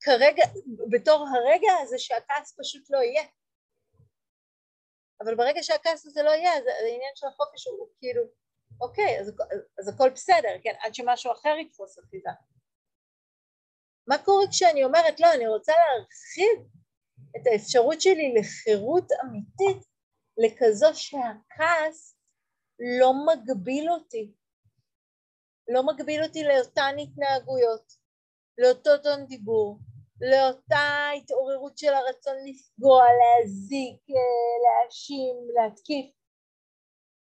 כרגע, 0.02 0.44
בתור 0.90 1.28
הרגע 1.28 1.72
הזה 1.82 2.00
שהכעס 2.00 2.56
פשוט 2.60 2.90
לא 2.90 2.98
יהיה. 2.98 3.24
אבל 5.24 5.36
ברגע 5.36 5.64
שהכעס 5.64 6.06
הזה 6.06 6.24
לא 6.24 6.30
יהיה, 6.30 6.58
אז 6.58 6.64
העניין 6.66 7.12
של 7.16 7.28
החופש 7.28 7.68
הוא 7.68 7.88
כאילו, 8.00 8.24
אוקיי, 8.82 9.20
אז, 9.20 9.32
אז 9.80 9.88
הכל 9.88 10.10
בסדר, 10.10 10.58
כן, 10.64 10.74
עד 10.80 10.96
שמשהו 10.96 11.32
אחר 11.32 11.56
יתפוס 11.62 11.98
אותי. 11.98 12.22
מה 14.08 14.18
קורה 14.18 14.46
כשאני 14.52 14.84
אומרת, 14.84 15.20
לא, 15.20 15.34
אני 15.34 15.48
רוצה 15.48 15.74
להרחיב 15.74 16.81
את 17.38 17.48
האפשרות 17.52 18.02
שלי 18.02 18.34
לחירות 18.40 19.08
אמיתית 19.24 19.88
לכזו 20.38 20.88
שהכעס 20.94 22.16
לא 23.00 23.14
מגביל 23.26 23.90
אותי, 23.90 24.34
לא 25.68 25.84
מגביל 25.84 26.24
אותי 26.24 26.44
לאותן 26.44 26.96
התנהגויות, 27.04 27.94
לאותו 28.58 28.98
טון 29.04 29.26
דיבור, 29.26 29.80
לאותה 30.22 31.10
התעוררות 31.18 31.78
של 31.78 31.94
הרצון 31.94 32.36
לפגוע, 32.46 33.04
להזיק, 33.20 34.02
להאשים, 34.64 35.36
להתקיף, 35.56 36.16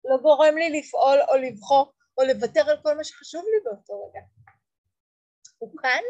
לא 0.04 0.16
גורם 0.22 0.56
לי 0.56 0.80
לפעול 0.80 1.18
או 1.28 1.36
לבחוק 1.36 1.94
או 2.18 2.22
לוותר 2.24 2.70
על 2.70 2.82
כל 2.82 2.96
מה 2.96 3.04
שחשוב 3.04 3.44
לי 3.44 3.64
באותו 3.64 3.92
רגע. 4.04 4.20
הוא 5.58 5.70
כאן, 5.82 6.02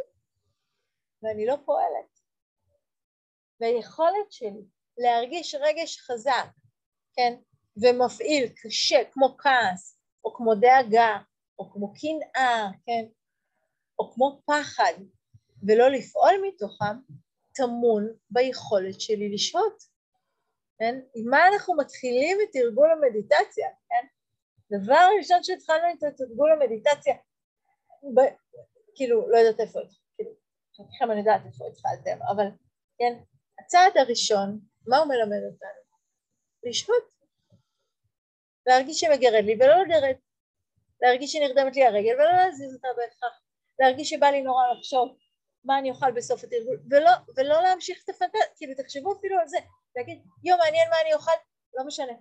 ואני 1.23 1.47
לא 1.47 1.57
פועלת. 1.65 2.12
והיכולת 3.63 4.33
שלי 4.33 4.65
להרגיש 4.99 5.55
רגש 5.55 6.01
חזק, 6.01 6.47
כן, 7.15 7.35
ומפעיל 7.77 8.49
קשה, 8.49 8.99
כמו 9.13 9.37
כעס, 9.39 9.99
או 10.25 10.35
כמו 10.35 10.55
דאגה, 10.55 11.19
או 11.59 11.71
כמו 11.73 11.93
קנאה, 11.95 12.69
כן, 12.87 13.05
או 13.99 14.13
כמו 14.13 14.41
פחד, 14.47 14.93
ולא 15.67 15.89
לפעול 15.89 16.35
מתוכם, 16.47 16.97
טמון 17.55 18.09
ביכולת 18.31 19.01
שלי 19.01 19.35
לשהות. 19.35 19.83
כן? 20.79 21.01
עם 21.15 21.31
מה 21.31 21.49
אנחנו 21.49 21.77
מתחילים 21.77 22.39
את 22.43 22.49
תרגול 22.53 22.91
המדיטציה, 22.91 23.69
כן? 23.89 24.07
דבר 24.79 25.07
ראשון 25.19 25.43
שהתחלנו 25.43 25.85
את 25.93 26.17
תרגול 26.17 26.53
המדיטציה, 26.53 27.15
ב... 28.15 28.21
כאילו, 28.95 29.31
לא 29.31 29.37
יודעת 29.37 29.61
איפה, 29.61 29.79
כאילו, 30.17 30.31
חלקכם 30.77 31.11
אני 31.11 31.19
יודעת 31.19 31.41
איפה 31.47 31.65
התחלתם, 31.69 32.19
אבל 32.33 32.47
כן, 32.99 33.19
הצעד 33.65 33.97
הראשון, 33.97 34.59
מה 34.87 34.99
הוא 34.99 35.09
מלמד 35.09 35.43
אותנו? 35.53 35.83
לשהות. 36.65 37.05
להרגיש 38.67 39.01
שמגרד 39.01 39.45
לי 39.45 39.55
ולא 39.61 39.83
לגרד. 39.83 40.17
להרגיש 41.03 41.33
שנרדמת 41.33 41.77
לי 41.77 41.87
הרגל 41.87 42.15
ולא 42.15 42.33
להזיז 42.33 42.75
אותה 42.75 42.89
בהכרח. 42.97 43.41
להרגיש 43.79 44.11
שבא 44.11 44.27
לי 44.27 44.43
נורא 44.43 44.73
לחשוב 44.73 45.17
מה 45.65 45.79
אני 45.79 45.91
אוכל 45.91 46.13
בסוף 46.13 46.45
התרגול, 46.45 46.79
ולא, 46.91 47.11
ולא 47.37 47.63
להמשיך 47.63 48.03
את 48.05 48.09
הפנטזיה, 48.09 48.47
כאילו 48.57 48.73
תחשבו 48.75 49.13
אפילו 49.13 49.39
על 49.39 49.49
זה, 49.49 49.59
להגיד, 49.97 50.23
יו, 50.45 50.57
מעניין 50.57 50.91
מה 50.91 51.01
אני 51.01 51.15
אוכל, 51.15 51.39
לא 51.75 51.87
משנה, 51.87 52.13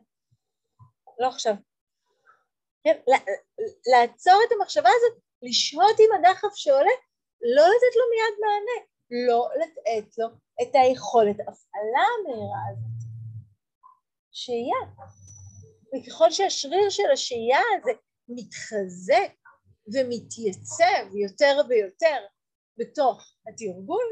לא 1.20 1.28
עכשיו. 1.28 1.54
כן, 2.84 2.98
לעצור 3.92 4.40
את 4.48 4.52
המחשבה 4.52 4.90
הזאת, 4.96 5.24
לשהות 5.42 5.98
עם 6.00 6.12
הדחף 6.16 6.56
שעולה, 6.56 6.96
לא 7.56 7.64
לתת 7.64 7.96
לו 7.96 8.04
מיד 8.12 8.36
מענה, 8.42 8.88
לא 9.12 9.50
לתת 9.62 10.18
לו 10.18 10.28
את 10.62 10.70
היכולת 10.74 11.40
הפעלה 11.40 12.06
המהירה 12.20 12.62
הזאת. 12.72 13.02
שהייה. 14.32 14.82
וככל 15.94 16.32
שהשריר 16.32 16.90
של 16.90 17.12
השהייה 17.14 17.60
הזה 17.78 17.92
מתחזק 18.28 19.34
ומתייצב 19.94 21.16
יותר 21.16 21.62
ויותר 21.70 22.18
בתוך 22.78 23.36
התרגול, 23.48 24.06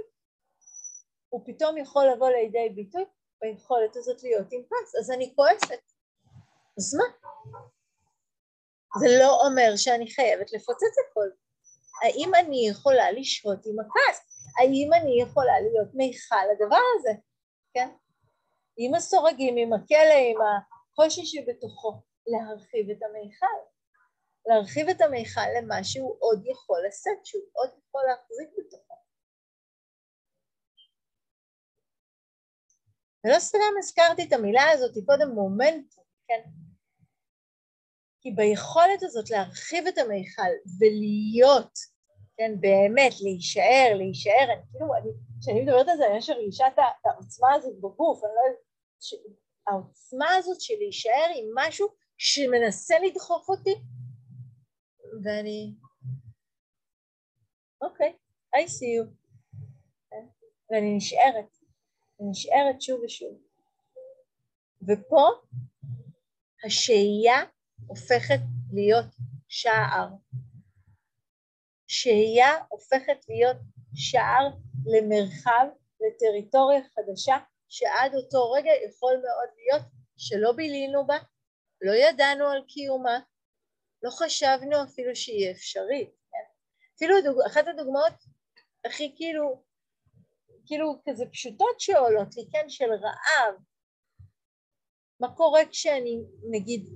הוא 1.29 1.43
פתאום 1.45 1.77
יכול 1.77 2.05
לבוא 2.13 2.29
לידי 2.29 2.69
ביטוי 2.75 3.03
ביכולת 3.41 3.95
הזאת 3.95 4.23
להיות 4.23 4.47
עם 4.51 4.63
פס, 4.63 4.95
אז 4.99 5.11
אני 5.11 5.33
כועסת. 5.35 5.81
אז 6.77 6.95
מה? 6.95 7.03
זה 8.99 9.07
לא 9.19 9.47
אומר 9.47 9.75
שאני 9.75 10.11
חייבת 10.11 10.53
לפוצץ 10.53 10.95
הכל. 11.09 11.29
האם 12.03 12.35
אני 12.35 12.67
יכולה 12.69 13.11
לשהות 13.11 13.65
עם 13.65 13.79
הכעס? 13.79 14.28
האם 14.59 14.89
אני 14.93 15.21
יכולה 15.21 15.59
להיות 15.59 15.89
מיכל 15.93 16.45
לדבר 16.51 16.83
הזה? 16.95 17.11
כן? 17.73 17.89
עם 18.77 18.95
הסורגים, 18.95 19.55
עם 19.57 19.73
הכלא, 19.73 20.19
עם 20.29 20.37
הקושי 20.41 21.25
שבתוכו, 21.25 22.01
להרחיב 22.27 22.89
את 22.89 23.03
המיכל. 23.03 23.59
להרחיב 24.45 24.89
את 24.89 25.01
המיכל 25.01 25.49
למה 25.57 25.83
שהוא 25.83 26.15
עוד 26.19 26.45
יכול 26.45 26.79
לשאת, 26.87 27.25
שהוא 27.25 27.43
עוד 27.53 27.69
יכול 27.69 28.01
להחזיק 28.07 28.49
בתוכו. 28.57 28.93
ולא 33.23 33.39
סתם 33.39 33.73
הזכרתי 33.79 34.23
את 34.27 34.33
המילה 34.33 34.69
הזאת 34.73 34.95
קודם 35.05 35.29
מומנטום, 35.29 36.03
כן? 36.27 36.41
כי 38.21 38.31
ביכולת 38.31 39.03
הזאת 39.03 39.29
להרחיב 39.29 39.87
את 39.87 39.97
המיכל 39.97 40.51
ולהיות, 40.79 41.73
כן, 42.39 42.51
באמת, 42.59 43.13
להישאר, 43.21 43.93
להישאר, 43.97 44.47
אני 44.53 44.61
כאילו, 44.71 44.87
כשאני 45.41 45.61
מדברת 45.61 45.87
על 45.87 45.97
זה, 45.97 46.07
אני 46.07 46.17
יש 46.17 46.29
הרגישה 46.29 46.67
את 46.67 46.79
העוצמה 47.05 47.53
הזאת 47.53 47.77
בגוף, 47.77 48.23
אני 48.23 48.31
לא 48.35 48.41
יודעת, 48.47 48.63
העוצמה 49.67 50.35
הזאת 50.35 50.61
של 50.61 50.73
להישאר 50.79 51.27
עם 51.35 51.45
משהו 51.55 51.87
שמנסה 52.17 52.95
לדחוף 52.99 53.49
אותי, 53.49 53.75
ואני, 55.23 55.73
אוקיי, 57.81 58.13
I 58.55 58.59
see 58.59 59.03
you? 59.03 59.19
ואני 60.71 60.97
נשארת. 60.97 61.57
נשארת 62.19 62.81
שוב 62.81 63.01
ושוב. 63.03 63.37
ופה 64.81 65.27
השהייה 66.65 67.37
הופכת 67.87 68.39
להיות 68.73 69.05
שער. 69.47 70.07
שהייה 71.89 72.51
הופכת 72.69 73.17
להיות 73.29 73.57
שער 73.95 74.45
למרחב, 74.85 75.67
לטריטוריה 76.01 76.81
חדשה, 76.95 77.35
שעד 77.69 78.15
אותו 78.15 78.51
רגע 78.51 78.71
יכול 78.87 79.13
מאוד 79.13 79.49
להיות 79.57 79.91
שלא 80.17 80.51
בילינו 80.51 81.07
בה, 81.07 81.17
לא 81.81 81.91
ידענו 81.91 82.47
על 82.47 82.63
קיומה, 82.67 83.19
לא 84.03 84.09
חשבנו 84.09 84.83
אפילו 84.83 85.15
שהיא 85.15 85.51
אפשרית. 85.51 86.09
כן? 86.31 86.45
אפילו 86.95 87.17
הדוג... 87.17 87.41
אחת 87.47 87.67
הדוגמאות 87.67 88.13
הכי 88.85 89.13
כאילו 89.15 89.63
כאילו 90.65 91.01
כזה 91.09 91.25
פשוטות 91.31 91.79
שעולות 91.79 92.35
לי, 92.35 92.49
כן, 92.51 92.69
של 92.69 92.91
רעב. 92.91 93.55
מה 95.19 95.35
קורה 95.35 95.61
כשאני 95.71 96.19
נגיד 96.51 96.89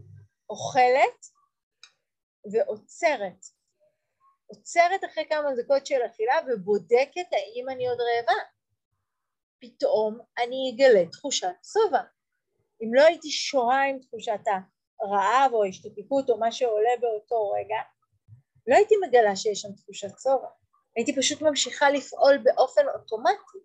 אוכלת 0.50 1.26
ועוצרת? 2.54 3.46
עוצרת 4.54 5.04
אחרי 5.12 5.26
כמה 5.30 5.50
דקות 5.64 5.86
של 5.86 6.00
אכילה 6.06 6.36
ובודקת 6.48 7.30
האם 7.32 7.70
אני 7.70 7.88
עוד 7.88 7.98
רעבה. 8.00 8.40
פתאום 9.60 10.20
אני 10.38 10.74
אגלה 10.76 11.06
תחושת 11.12 11.56
שובע. 11.74 12.02
אם 12.82 12.94
לא 12.94 13.02
הייתי 13.02 13.32
שוהה 13.32 13.90
עם 13.90 14.00
תחושת 14.00 14.40
הרעב 15.02 15.54
או 15.54 15.64
ההשתתפות 15.64 16.30
או 16.30 16.40
מה 16.40 16.52
שעולה 16.52 16.92
באותו 17.02 17.50
רגע, 17.50 17.76
לא 18.68 18.76
הייתי 18.76 18.96
מגלה 19.08 19.36
שיש 19.36 19.62
שם 19.62 19.74
תחושת 19.74 20.20
שובע. 20.24 20.48
הייתי 20.96 21.16
פשוט 21.16 21.42
ממשיכה 21.42 21.90
לפעול 21.90 22.38
באופן 22.38 22.82
אוטומטי. 22.96 23.58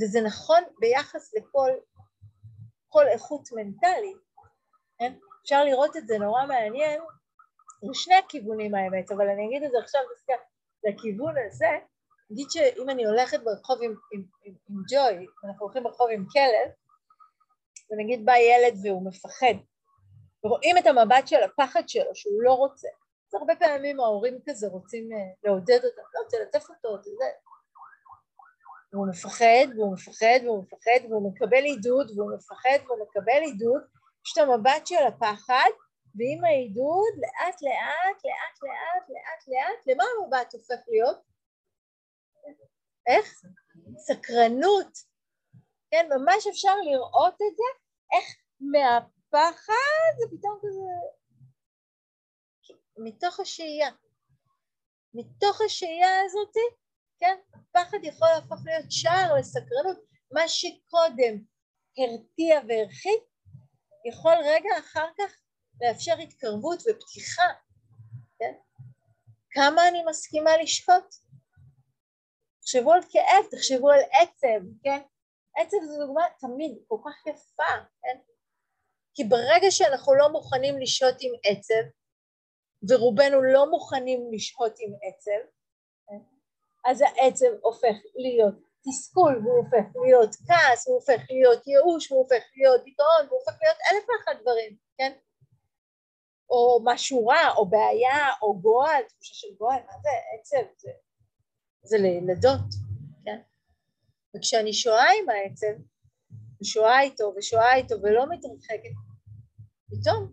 וזה 0.00 0.20
נכון 0.20 0.62
ביחס 0.78 1.34
לכל 1.34 1.70
כל 2.88 3.08
איכות 3.08 3.48
מנטלית. 3.52 4.16
כן? 4.98 5.12
אפשר 5.42 5.64
לראות 5.64 5.96
את 5.96 6.06
זה 6.06 6.18
נורא 6.18 6.46
מעניין 6.46 7.00
לשני 7.82 8.14
הכיוונים 8.14 8.74
האמת, 8.74 9.12
אבל 9.12 9.28
אני 9.28 9.46
אגיד 9.46 9.62
את 9.62 9.70
זה 9.70 9.78
עכשיו 9.78 10.00
דווקא 10.10 10.32
לכיוון 10.84 11.34
הזה, 11.46 11.78
נגיד 12.30 12.46
שאם 12.50 12.90
אני 12.90 13.04
הולכת 13.04 13.40
ברחוב 13.44 13.78
עם, 13.82 13.94
עם, 14.12 14.22
עם, 14.44 14.54
עם 14.68 14.76
ג'וי, 14.90 15.26
אנחנו 15.44 15.66
הולכים 15.66 15.82
ברחוב 15.82 16.08
עם 16.12 16.26
כלב, 16.32 16.70
ונגיד 17.90 18.24
בא 18.24 18.32
ילד 18.36 18.74
והוא 18.82 19.06
מפחד, 19.06 19.54
ורואים 20.44 20.78
את 20.78 20.86
המבט 20.86 21.28
של 21.28 21.42
הפחד 21.42 21.88
שלו 21.88 22.14
שהוא 22.14 22.42
לא 22.42 22.52
רוצה, 22.52 22.88
אז 23.28 23.34
הרבה 23.34 23.56
פעמים 23.56 24.00
ההורים 24.00 24.38
כזה 24.46 24.68
רוצים 24.68 25.12
אה, 25.12 25.18
לעודד 25.44 25.80
אותו, 25.84 26.02
לא 26.14 26.20
רוצה 26.24 26.36
לטף 26.42 26.70
אותו, 26.70 27.02
זה, 27.02 27.24
והוא 28.92 29.08
מפחד, 29.08 29.66
והוא 29.76 29.92
מפחד, 29.92 30.44
והוא 30.44 30.62
מפחד, 30.62 31.10
והוא 31.10 31.32
מקבל 31.32 31.64
עידוד, 31.64 32.10
והוא 32.18 32.34
מפחד, 32.34 32.78
והוא 32.86 32.98
מקבל 33.02 33.42
עידוד, 33.44 33.82
יש 34.26 34.32
את 34.32 34.42
המבט 34.42 34.86
של 34.86 35.06
הפחד, 35.08 35.70
ועם 36.16 36.44
העידוד 36.44 37.14
לאט 37.22 37.62
לאט, 37.62 38.18
לאט 38.24 38.56
לאט, 38.62 39.08
לאט 39.08 39.42
לאט, 39.48 39.86
למה 39.86 40.04
המבט 40.04 40.54
הופך 40.54 40.80
להיות? 40.88 41.18
איך? 43.06 43.42
סקרנות. 43.98 44.92
כן, 45.90 46.08
ממש 46.10 46.46
אפשר 46.46 46.74
לראות 46.84 47.34
את 47.34 47.56
זה, 47.56 47.68
איך 48.14 48.36
מהפחד 48.60 50.12
זה 50.18 50.36
פתאום 50.36 50.58
כזה... 50.62 51.16
מתוך 52.98 53.40
השהייה. 53.40 53.90
מתוך 55.14 55.60
השהייה 55.60 56.20
הזאתי, 56.24 56.66
כן, 57.18 57.36
הפחד 57.54 57.98
יכול 58.02 58.28
להפוך 58.34 58.60
להיות 58.64 58.86
שער 58.90 59.34
לסקרנות, 59.38 59.98
מה 60.32 60.48
שקודם 60.48 61.34
הרתיע 61.98 62.60
והרחיק, 62.68 63.22
יכול 64.08 64.34
רגע 64.44 64.78
אחר 64.78 65.06
כך 65.18 65.36
לאפשר 65.80 66.18
התקרבות 66.18 66.82
ופתיחה, 66.82 67.48
כן? 68.38 68.52
כמה 69.50 69.88
אני 69.88 70.04
מסכימה 70.08 70.50
לשהות? 70.62 71.14
תחשבו 72.60 72.92
על 72.92 73.00
כאב, 73.10 73.44
תחשבו 73.50 73.90
על 73.90 74.00
עצב, 74.00 74.66
כן? 74.82 75.00
עצב 75.56 75.76
זו 75.84 76.06
דוגמה 76.06 76.22
תמיד 76.40 76.78
כל 76.88 76.96
כך 77.04 77.26
יפה, 77.26 77.74
כן? 78.02 78.18
כי 79.14 79.24
ברגע 79.24 79.70
שאנחנו 79.70 80.14
לא 80.14 80.28
מוכנים 80.28 80.78
לשהות 80.78 81.14
עם 81.20 81.32
עצב, 81.44 81.82
ורובנו 82.88 83.42
לא 83.42 83.70
מוכנים 83.70 84.32
לשהות 84.32 84.74
עם 84.78 84.92
עצב, 85.02 85.50
כן? 86.08 86.20
אז 86.90 87.00
העצב 87.00 87.46
הופך 87.62 87.96
להיות 88.16 88.54
תסכול, 88.84 89.38
והוא 89.42 89.56
הופך 89.56 89.86
להיות 90.04 90.30
כעס, 90.46 90.88
הוא 90.88 90.94
הופך 90.94 91.20
להיות 91.30 91.66
ייאוש, 91.66 92.08
הוא 92.08 92.18
הופך 92.18 92.42
להיות 92.56 92.84
דיכאון, 92.84 93.26
הוא 93.30 93.38
הופך 93.38 93.58
להיות 93.62 93.78
אלף 93.90 94.04
ואחת 94.08 94.42
דברים, 94.42 94.76
כן? 94.98 95.12
או 96.50 96.80
משהו 96.84 97.26
רע, 97.26 97.54
או 97.56 97.66
בעיה, 97.66 98.30
או 98.42 98.60
גועל, 98.60 99.02
תחושה 99.08 99.34
של 99.34 99.48
גועל, 99.58 99.78
מה 99.86 99.92
זה 100.02 100.08
עצב? 100.40 100.66
זה, 100.76 100.90
זה 101.82 101.98
לילדות, 101.98 102.74
כן? 103.24 103.40
וכשאני 104.36 104.72
שואה 104.72 105.10
עם 105.18 105.30
העצב, 105.30 105.82
ושואה 106.60 107.00
איתו, 107.00 107.32
ושואה 107.36 107.74
איתו, 107.74 107.94
ולא 108.02 108.26
מתרחקת, 108.28 108.96
פתאום 109.86 110.32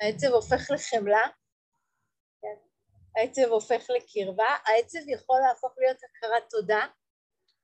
העצב 0.00 0.26
הופך 0.26 0.70
לחמלה, 0.70 1.26
כן? 2.42 2.56
העצב 3.16 3.50
הופך 3.50 3.90
לקרבה, 3.90 4.56
העצב 4.66 5.08
יכול 5.08 5.40
להפוך 5.48 5.72
להיות 5.78 5.96
הכרת 5.96 6.42
תודה 6.50 6.86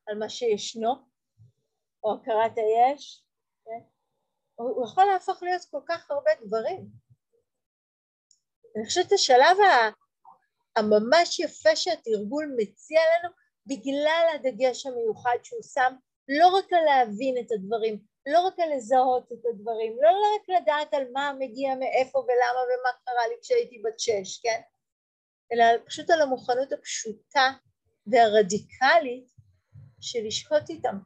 על 0.07 0.19
מה 0.19 0.29
שישנו, 0.29 0.95
או 2.05 2.15
הכרת 2.15 2.53
היש, 2.57 3.25
כן? 3.65 3.81
הוא 4.55 4.85
יכול 4.85 5.05
להפוך 5.05 5.43
להיות 5.43 5.63
כל 5.71 5.81
כך 5.89 6.11
הרבה 6.11 6.31
דברים. 6.47 7.10
אני 8.77 8.87
חושבת 8.87 9.13
השלב 9.13 9.57
הממש 10.77 11.41
יפה 11.41 11.77
שהתרגול 11.77 12.55
מציע 12.57 13.01
לנו 13.01 13.31
בגלל 13.67 14.27
הדגש 14.35 14.87
המיוחד 14.87 15.37
שהוא 15.43 15.63
שם 15.75 15.95
לא 16.29 16.49
רק 16.49 16.73
על 16.73 16.85
להבין 16.85 17.35
את 17.39 17.53
הדברים, 17.53 17.99
לא 18.27 18.41
רק 18.41 18.59
על 18.59 18.69
לזהות 18.77 19.33
את 19.33 19.47
הדברים, 19.51 19.97
לא 20.03 20.09
רק 20.09 20.61
לדעת 20.61 20.95
על 20.95 21.05
מה 21.13 21.33
מגיע 21.39 21.75
מאיפה 21.75 22.19
ולמה 22.19 22.61
ומה 22.65 22.91
קרה 23.05 23.29
לי 23.29 23.35
כשהייתי 23.43 23.83
בת 23.85 24.01
שש, 24.01 24.41
כן? 24.43 24.61
אלא 25.53 25.65
פשוט 25.87 26.11
על 26.11 26.23
המוכנות 26.23 26.73
הפשוטה 26.73 27.53
והרדיקלית 28.07 29.31
של 30.01 30.19
לשהות 30.27 30.71
איתם. 30.71 30.99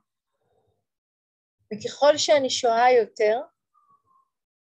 וככל 1.73 2.17
שאני 2.17 2.51
שואה 2.51 2.93
יותר, 2.93 3.41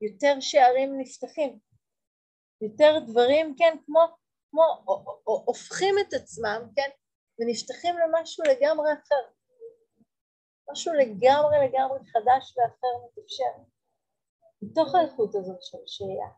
יותר 0.02 0.40
שערים 0.40 1.00
נפתחים, 1.00 1.60
יותר 2.62 3.00
דברים, 3.08 3.56
כן, 3.58 3.78
כמו, 3.86 4.00
כמו 4.50 4.64
הופכים 5.24 5.96
את 6.02 6.14
עצמם, 6.14 6.62
כן, 6.76 6.90
ונפתחים 7.40 7.96
למשהו 7.98 8.44
לגמרי 8.44 8.94
אחר. 8.94 9.38
משהו 10.72 10.94
לגמרי 10.94 11.58
לגמרי 11.68 12.00
חדש 12.00 12.58
ואחר 12.58 12.88
מתאפשר, 13.06 13.54
מתוך 14.62 14.96
האיכות 14.96 15.36
הזאת 15.36 15.62
של 15.62 15.78
שהייה. 15.86 16.30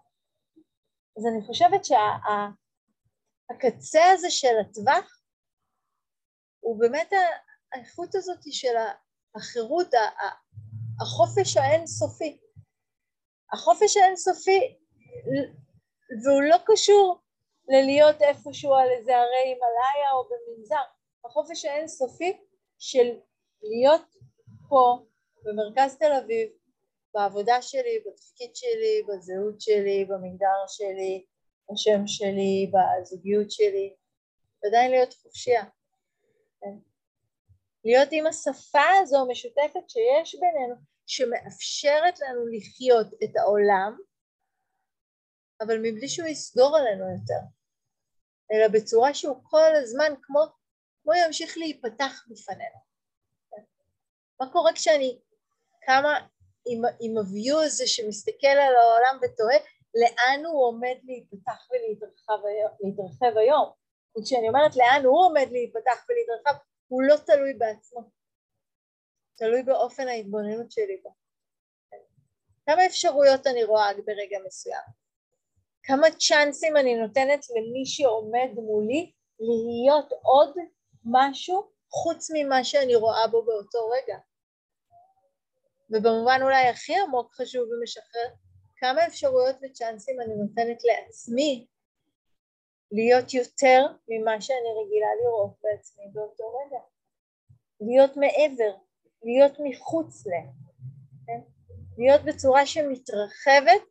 אז 1.18 1.26
אני 1.32 1.42
חושבת 1.46 1.86
שהקצה 1.86 4.00
שה, 4.00 4.12
הזה 4.14 4.30
של 4.30 4.60
הטווח 4.62 5.22
הוא 6.60 6.80
באמת 6.80 7.14
האיכות 7.74 8.16
הזאת 8.16 8.40
של 8.52 8.76
החירות, 9.36 9.88
החופש 11.02 11.58
האינסופי. 11.58 12.40
החופש 13.54 13.98
האינסופי, 13.98 14.80
והוא 16.10 16.42
לא 16.42 16.58
קשור 16.66 17.20
ללהיות 17.68 18.22
איפשהו 18.22 18.74
על 18.74 18.90
איזה 18.90 19.18
הרי 19.18 19.38
הימאליה 19.44 20.12
או 20.14 20.30
במנזר, 20.30 20.76
החופש 21.26 21.66
האינסופי 21.66 22.38
של 22.80 23.20
להיות 23.62 24.16
פה 24.70 25.00
במרכז 25.44 25.98
תל 25.98 26.12
אביב, 26.24 26.50
בעבודה 27.14 27.62
שלי, 27.62 28.04
בתפקיד 28.08 28.56
שלי, 28.56 29.04
בזהות 29.08 29.62
שלי, 29.62 30.06
במגדר 30.06 30.68
שלי, 30.68 31.26
בשם 31.72 32.08
שלי, 32.08 32.72
בזוגיות 32.74 33.52
שלי, 33.52 33.94
ועדיין 34.64 34.92
להיות 34.92 35.14
חופשייה. 35.14 35.64
כן? 36.62 36.76
להיות 37.86 38.10
עם 38.12 38.28
השפה 38.28 38.88
הזו 39.02 39.18
המשותפת 39.22 39.90
שיש 39.90 40.36
בינינו, 40.36 40.76
שמאפשרת 41.06 42.20
לנו 42.20 42.48
לחיות 42.48 43.08
את 43.24 43.38
העולם, 43.38 43.98
אבל 45.62 45.78
מבלי 45.78 46.08
שהוא 46.08 46.28
יסגור 46.28 46.78
עלינו 46.78 47.04
יותר, 47.12 47.40
אלא 48.52 48.68
בצורה 48.68 49.14
שהוא 49.14 49.38
כל 49.44 49.76
הזמן 49.76 50.14
כמו, 50.22 50.40
כמו 51.04 51.14
ימשיך 51.26 51.58
להיפתח 51.58 52.26
בפנינו. 52.30 52.80
מה 54.40 54.52
קורה 54.52 54.74
כשאני 54.74 55.20
קמה 55.86 56.28
עם, 56.68 56.82
עם 57.00 57.18
הוויו 57.18 57.62
הזה 57.62 57.88
שמסתכל 57.88 58.48
על 58.48 58.76
העולם 58.76 59.20
ותוהה 59.22 59.58
לאן 59.96 60.46
הוא 60.46 60.66
עומד 60.66 60.98
להיפתח 61.04 61.68
ולהתרחב 61.72 63.38
היום? 63.38 63.72
וכשאני 64.18 64.48
אומרת 64.48 64.76
לאן 64.76 65.06
הוא 65.06 65.26
עומד 65.26 65.48
להיפתח 65.52 66.06
ולהתרחב, 66.10 66.60
הוא 66.88 67.02
לא 67.04 67.16
תלוי 67.26 67.54
בעצמו, 67.54 68.12
תלוי 69.36 69.64
באופן 69.64 70.08
ההתבוננות 70.08 70.72
שלי 70.72 70.98
בו. 71.04 71.14
כמה 72.66 72.86
אפשרויות 72.86 73.48
אני 73.48 73.64
רואה 73.64 73.94
ברגע 74.06 74.38
מסוים? 74.46 74.99
כמה 75.84 76.08
צ'אנסים 76.20 76.78
אני 76.78 76.96
נותנת 76.96 77.46
למי 77.50 77.86
שעומד 77.86 78.50
מולי 78.56 79.12
להיות 79.40 80.14
עוד 80.22 80.56
משהו 81.06 81.70
חוץ 81.90 82.32
ממה 82.34 82.64
שאני 82.64 82.96
רואה 82.96 83.28
בו 83.28 83.44
באותו 83.44 83.90
רגע? 83.90 84.18
ובמובן 85.90 86.40
אולי 86.42 86.68
הכי 86.68 86.94
עמוק, 87.00 87.34
חשוב 87.34 87.70
ומשחרר, 87.72 88.30
כמה 88.78 89.08
אפשרויות 89.08 89.56
וצ'אנסים 89.62 90.22
אני 90.22 90.36
נותנת 90.36 90.84
לעצמי 90.84 91.68
להיות 92.92 93.34
יותר 93.34 93.86
ממה 94.08 94.42
שאני 94.42 94.70
רגילה 94.84 95.08
לראות 95.24 95.54
בעצמי 95.64 96.04
באותו 96.14 96.44
רגע. 96.44 96.80
להיות 97.82 98.18
מעבר, 98.18 98.78
להיות 99.24 99.58
מחוץ 99.60 100.28
ל... 100.28 100.30
כן? 101.28 101.40
להיות 101.98 102.22
בצורה 102.22 102.66
שמתרחבת 102.66 103.82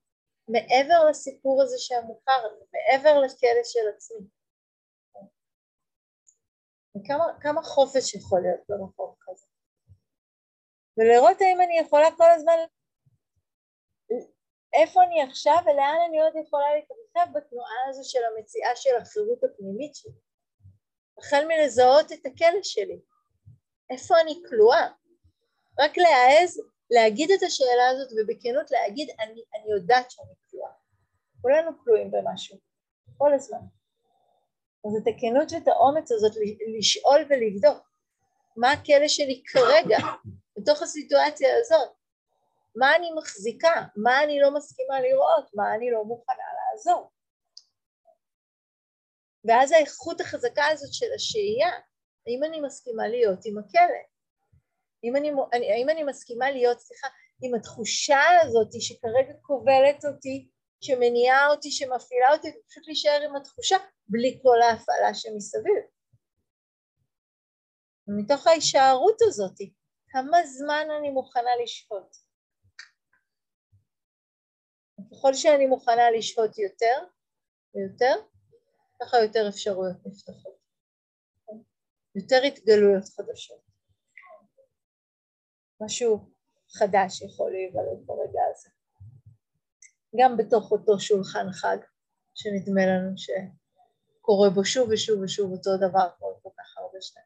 מעבר 0.49 1.05
לסיפור 1.11 1.63
הזה 1.63 1.77
שהמוכר, 1.79 2.43
מעבר 2.73 3.19
לכלא 3.19 3.65
של 3.65 3.89
עצמי. 3.97 4.27
וכמה 6.97 7.63
חופש 7.63 8.15
יכול 8.15 8.41
להיות 8.41 8.61
במקום 8.69 9.15
כזה. 9.21 9.47
ולראות 10.97 11.41
האם 11.41 11.61
אני 11.61 11.79
יכולה 11.79 12.09
כל 12.17 12.31
הזמן, 12.31 12.53
איפה 14.73 15.03
אני 15.05 15.23
עכשיו 15.23 15.57
ולאן 15.65 15.97
אני 16.09 16.21
עוד 16.21 16.33
יכולה 16.47 16.67
להתרחב 16.77 17.39
בתנועה 17.39 17.89
הזו 17.89 18.11
של 18.11 18.19
המציאה 18.25 18.77
של 18.77 18.97
החירות 19.03 19.45
הפנימית 19.45 19.95
שלי. 19.95 20.13
החל 21.19 21.45
מלזהות 21.49 22.13
את 22.13 22.27
הכלא 22.27 22.63
שלי, 22.63 23.01
איפה 23.91 24.21
אני 24.21 24.43
כלואה, 24.49 24.89
רק 25.79 25.93
להעז 25.97 26.61
להגיד 26.91 27.31
את 27.31 27.43
השאלה 27.43 27.89
הזאת 27.89 28.09
ובכנות 28.13 28.71
להגיד 28.71 29.09
אני, 29.21 29.43
אני 29.55 29.73
יודעת 29.73 30.11
שאני 30.11 30.33
כלואה. 30.51 30.71
כולנו 31.43 31.71
כלואים 31.85 32.11
במשהו, 32.11 32.59
כל 33.19 33.35
הזמן. 33.35 33.59
אז 34.87 34.93
את 35.03 35.15
הכנות 35.15 35.53
ואת 35.53 35.69
האומץ 35.69 36.13
הזאת 36.13 36.33
לשאול 36.79 37.21
ולבדוק 37.29 37.89
מה 38.57 38.73
הכלא 38.73 39.09
שלי 39.09 39.43
כרגע, 39.47 39.99
בתוך 40.59 40.83
הסיטואציה 40.83 41.49
הזאת, 41.59 41.91
מה 42.77 42.97
אני 42.97 43.11
מחזיקה, 43.17 43.83
מה 43.97 44.23
אני 44.25 44.41
לא 44.41 44.55
מסכימה 44.55 45.01
לראות, 45.01 45.55
מה 45.55 45.75
אני 45.75 45.91
לא 45.91 46.05
מוכנה 46.05 46.45
לעזור. 46.73 47.11
ואז 49.45 49.73
האיכות 49.73 50.21
החזקה 50.21 50.67
הזאת 50.67 50.93
של 50.93 51.07
השהייה, 51.17 51.71
האם 52.27 52.45
אני 52.45 52.61
מסכימה 52.61 53.09
להיות 53.09 53.39
עם 53.45 53.59
הכלא? 53.59 54.03
האם 55.05 55.17
אני, 55.17 55.29
האם 55.73 55.89
אני 55.89 56.05
מסכימה 56.05 56.51
להיות, 56.51 56.81
סליחה, 56.81 57.09
עם 57.43 57.55
התחושה 57.55 58.21
הזאת 58.43 58.69
שכרגע 58.81 59.35
כובלת 59.43 60.05
אותי, 60.05 60.49
שמניעה 60.81 61.49
אותי, 61.51 61.71
שמפעילה 61.71 62.33
אותי, 62.33 62.49
ופשוט 62.49 62.87
להישאר 62.87 63.21
עם 63.29 63.37
התחושה 63.37 63.77
בלי 64.09 64.39
כל 64.43 64.63
ההפעלה 64.63 65.15
שמסביב. 65.15 65.85
ומתוך 68.09 68.47
ההישארות 68.47 69.17
הזאת, 69.23 69.59
כמה 70.09 70.47
זמן 70.47 70.87
אני 70.99 71.11
מוכנה 71.11 71.51
לשהות? 71.63 72.17
ככל 75.11 75.35
שאני 75.35 75.67
מוכנה 75.67 76.11
לשהות 76.11 76.59
יותר 76.59 76.99
ויותר, 77.75 78.15
ככה 79.01 79.17
יותר 79.19 79.49
אפשרויות 79.49 79.97
נפתחות. 80.07 80.59
יותר 82.15 82.43
התגלויות 82.47 83.05
חדשות. 83.05 83.68
משהו 85.81 86.31
חדש 86.79 87.23
יכול 87.23 87.51
להיוולד 87.53 88.07
ברגע 88.07 88.41
הזה. 88.51 88.69
גם 90.17 90.37
בתוך 90.37 90.73
אותו 90.73 91.01
שולחן 91.01 91.47
חג 91.53 91.77
שנדמה 92.35 92.87
לנו 92.87 93.11
שקורה 93.17 94.51
בו 94.51 94.65
שוב 94.65 94.89
ושוב 94.93 95.21
ושוב 95.23 95.53
אותו 95.53 95.71
דבר 95.77 96.09
כל 96.19 96.51
כך 96.59 96.79
הרבה 96.79 96.99
שנים. 97.01 97.25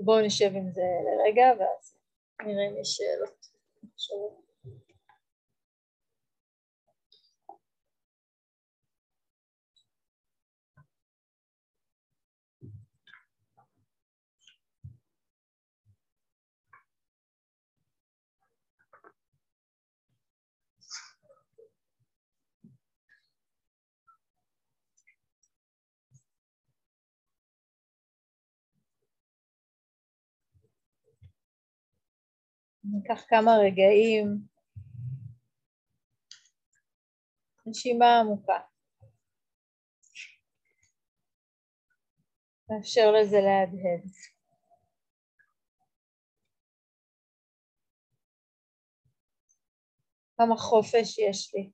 בואו 0.00 0.26
נשב 0.26 0.50
עם 0.54 0.70
זה 0.72 0.82
לרגע 1.06 1.46
ואז 1.58 1.96
נראה 2.46 2.68
אם 2.68 2.80
יש 2.80 2.96
שאלות. 2.96 3.46
ניקח 32.84 33.24
כמה 33.28 33.50
רגעים, 33.66 34.46
נשימה 37.66 38.20
עמוקה. 38.20 38.58
נאפשר 42.68 43.12
לזה 43.12 43.36
להדהד. 43.36 44.10
כמה 50.36 50.56
חופש 50.56 51.18
יש 51.18 51.54
לי. 51.54 51.70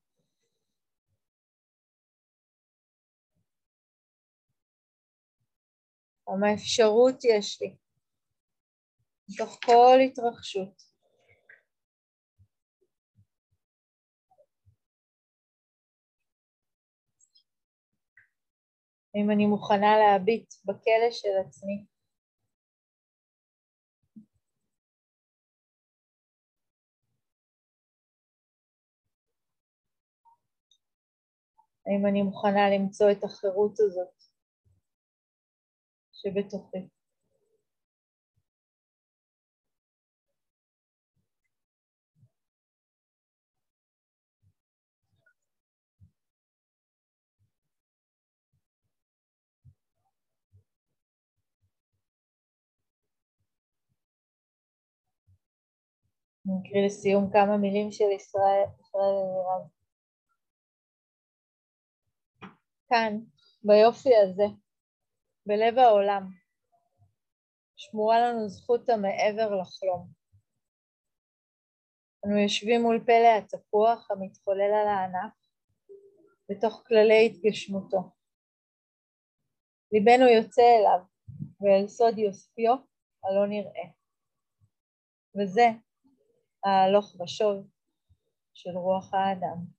כמה 6.27 6.55
אפשרות 6.55 7.25
יש 7.25 7.63
לי. 7.63 7.77
מתוך 9.29 9.59
כל 9.65 9.99
התרחשות. 10.07 10.88
אם 19.19 19.31
אני 19.31 19.47
מוכנה 19.47 19.99
להביט 19.99 20.55
בכלא 20.65 21.11
של 21.11 21.29
עצמי. 21.47 21.85
האם 31.87 32.07
אני 32.07 32.23
מוכנה 32.23 32.71
למצוא 32.71 33.11
את 33.11 33.25
החירות 33.25 33.81
הזאת 33.81 34.23
שבתוכי? 36.13 36.98
אני 56.49 56.69
אקריא 56.69 56.87
לסיום 56.87 57.31
כמה 57.33 57.57
מילים 57.57 57.93
של 57.93 58.11
ישראל, 58.17 58.65
ישראל 58.81 59.15
אלירז. 59.23 59.71
כאן, 62.89 63.19
ביופי 63.63 64.17
הזה, 64.17 64.47
בלב 65.47 65.79
העולם, 65.79 66.23
שמורה 67.77 68.21
לנו 68.21 68.49
זכות 68.49 68.89
המעבר 68.89 69.61
לחלום. 69.61 70.09
אנו 72.27 72.39
יושבים 72.39 72.83
מול 72.83 73.05
פלא 73.07 73.39
התפוח 73.39 74.11
המתחולל 74.11 74.73
על 74.81 74.89
הענף 74.89 75.33
בתוך 76.51 76.85
כללי 76.87 77.27
התגשמותו. 77.27 77.99
ליבנו 79.93 80.29
יוצא 80.29 80.63
אליו 80.63 81.01
ואל 81.61 81.89
סוד 81.89 82.19
יופיו 82.19 82.75
הלא 83.25 83.47
נראה. 83.49 83.89
וזה 85.37 85.88
ההלוך 86.69 87.17
ושוב 87.21 87.67
של 88.55 88.71
רוח 88.71 89.15
האדם. 89.15 89.78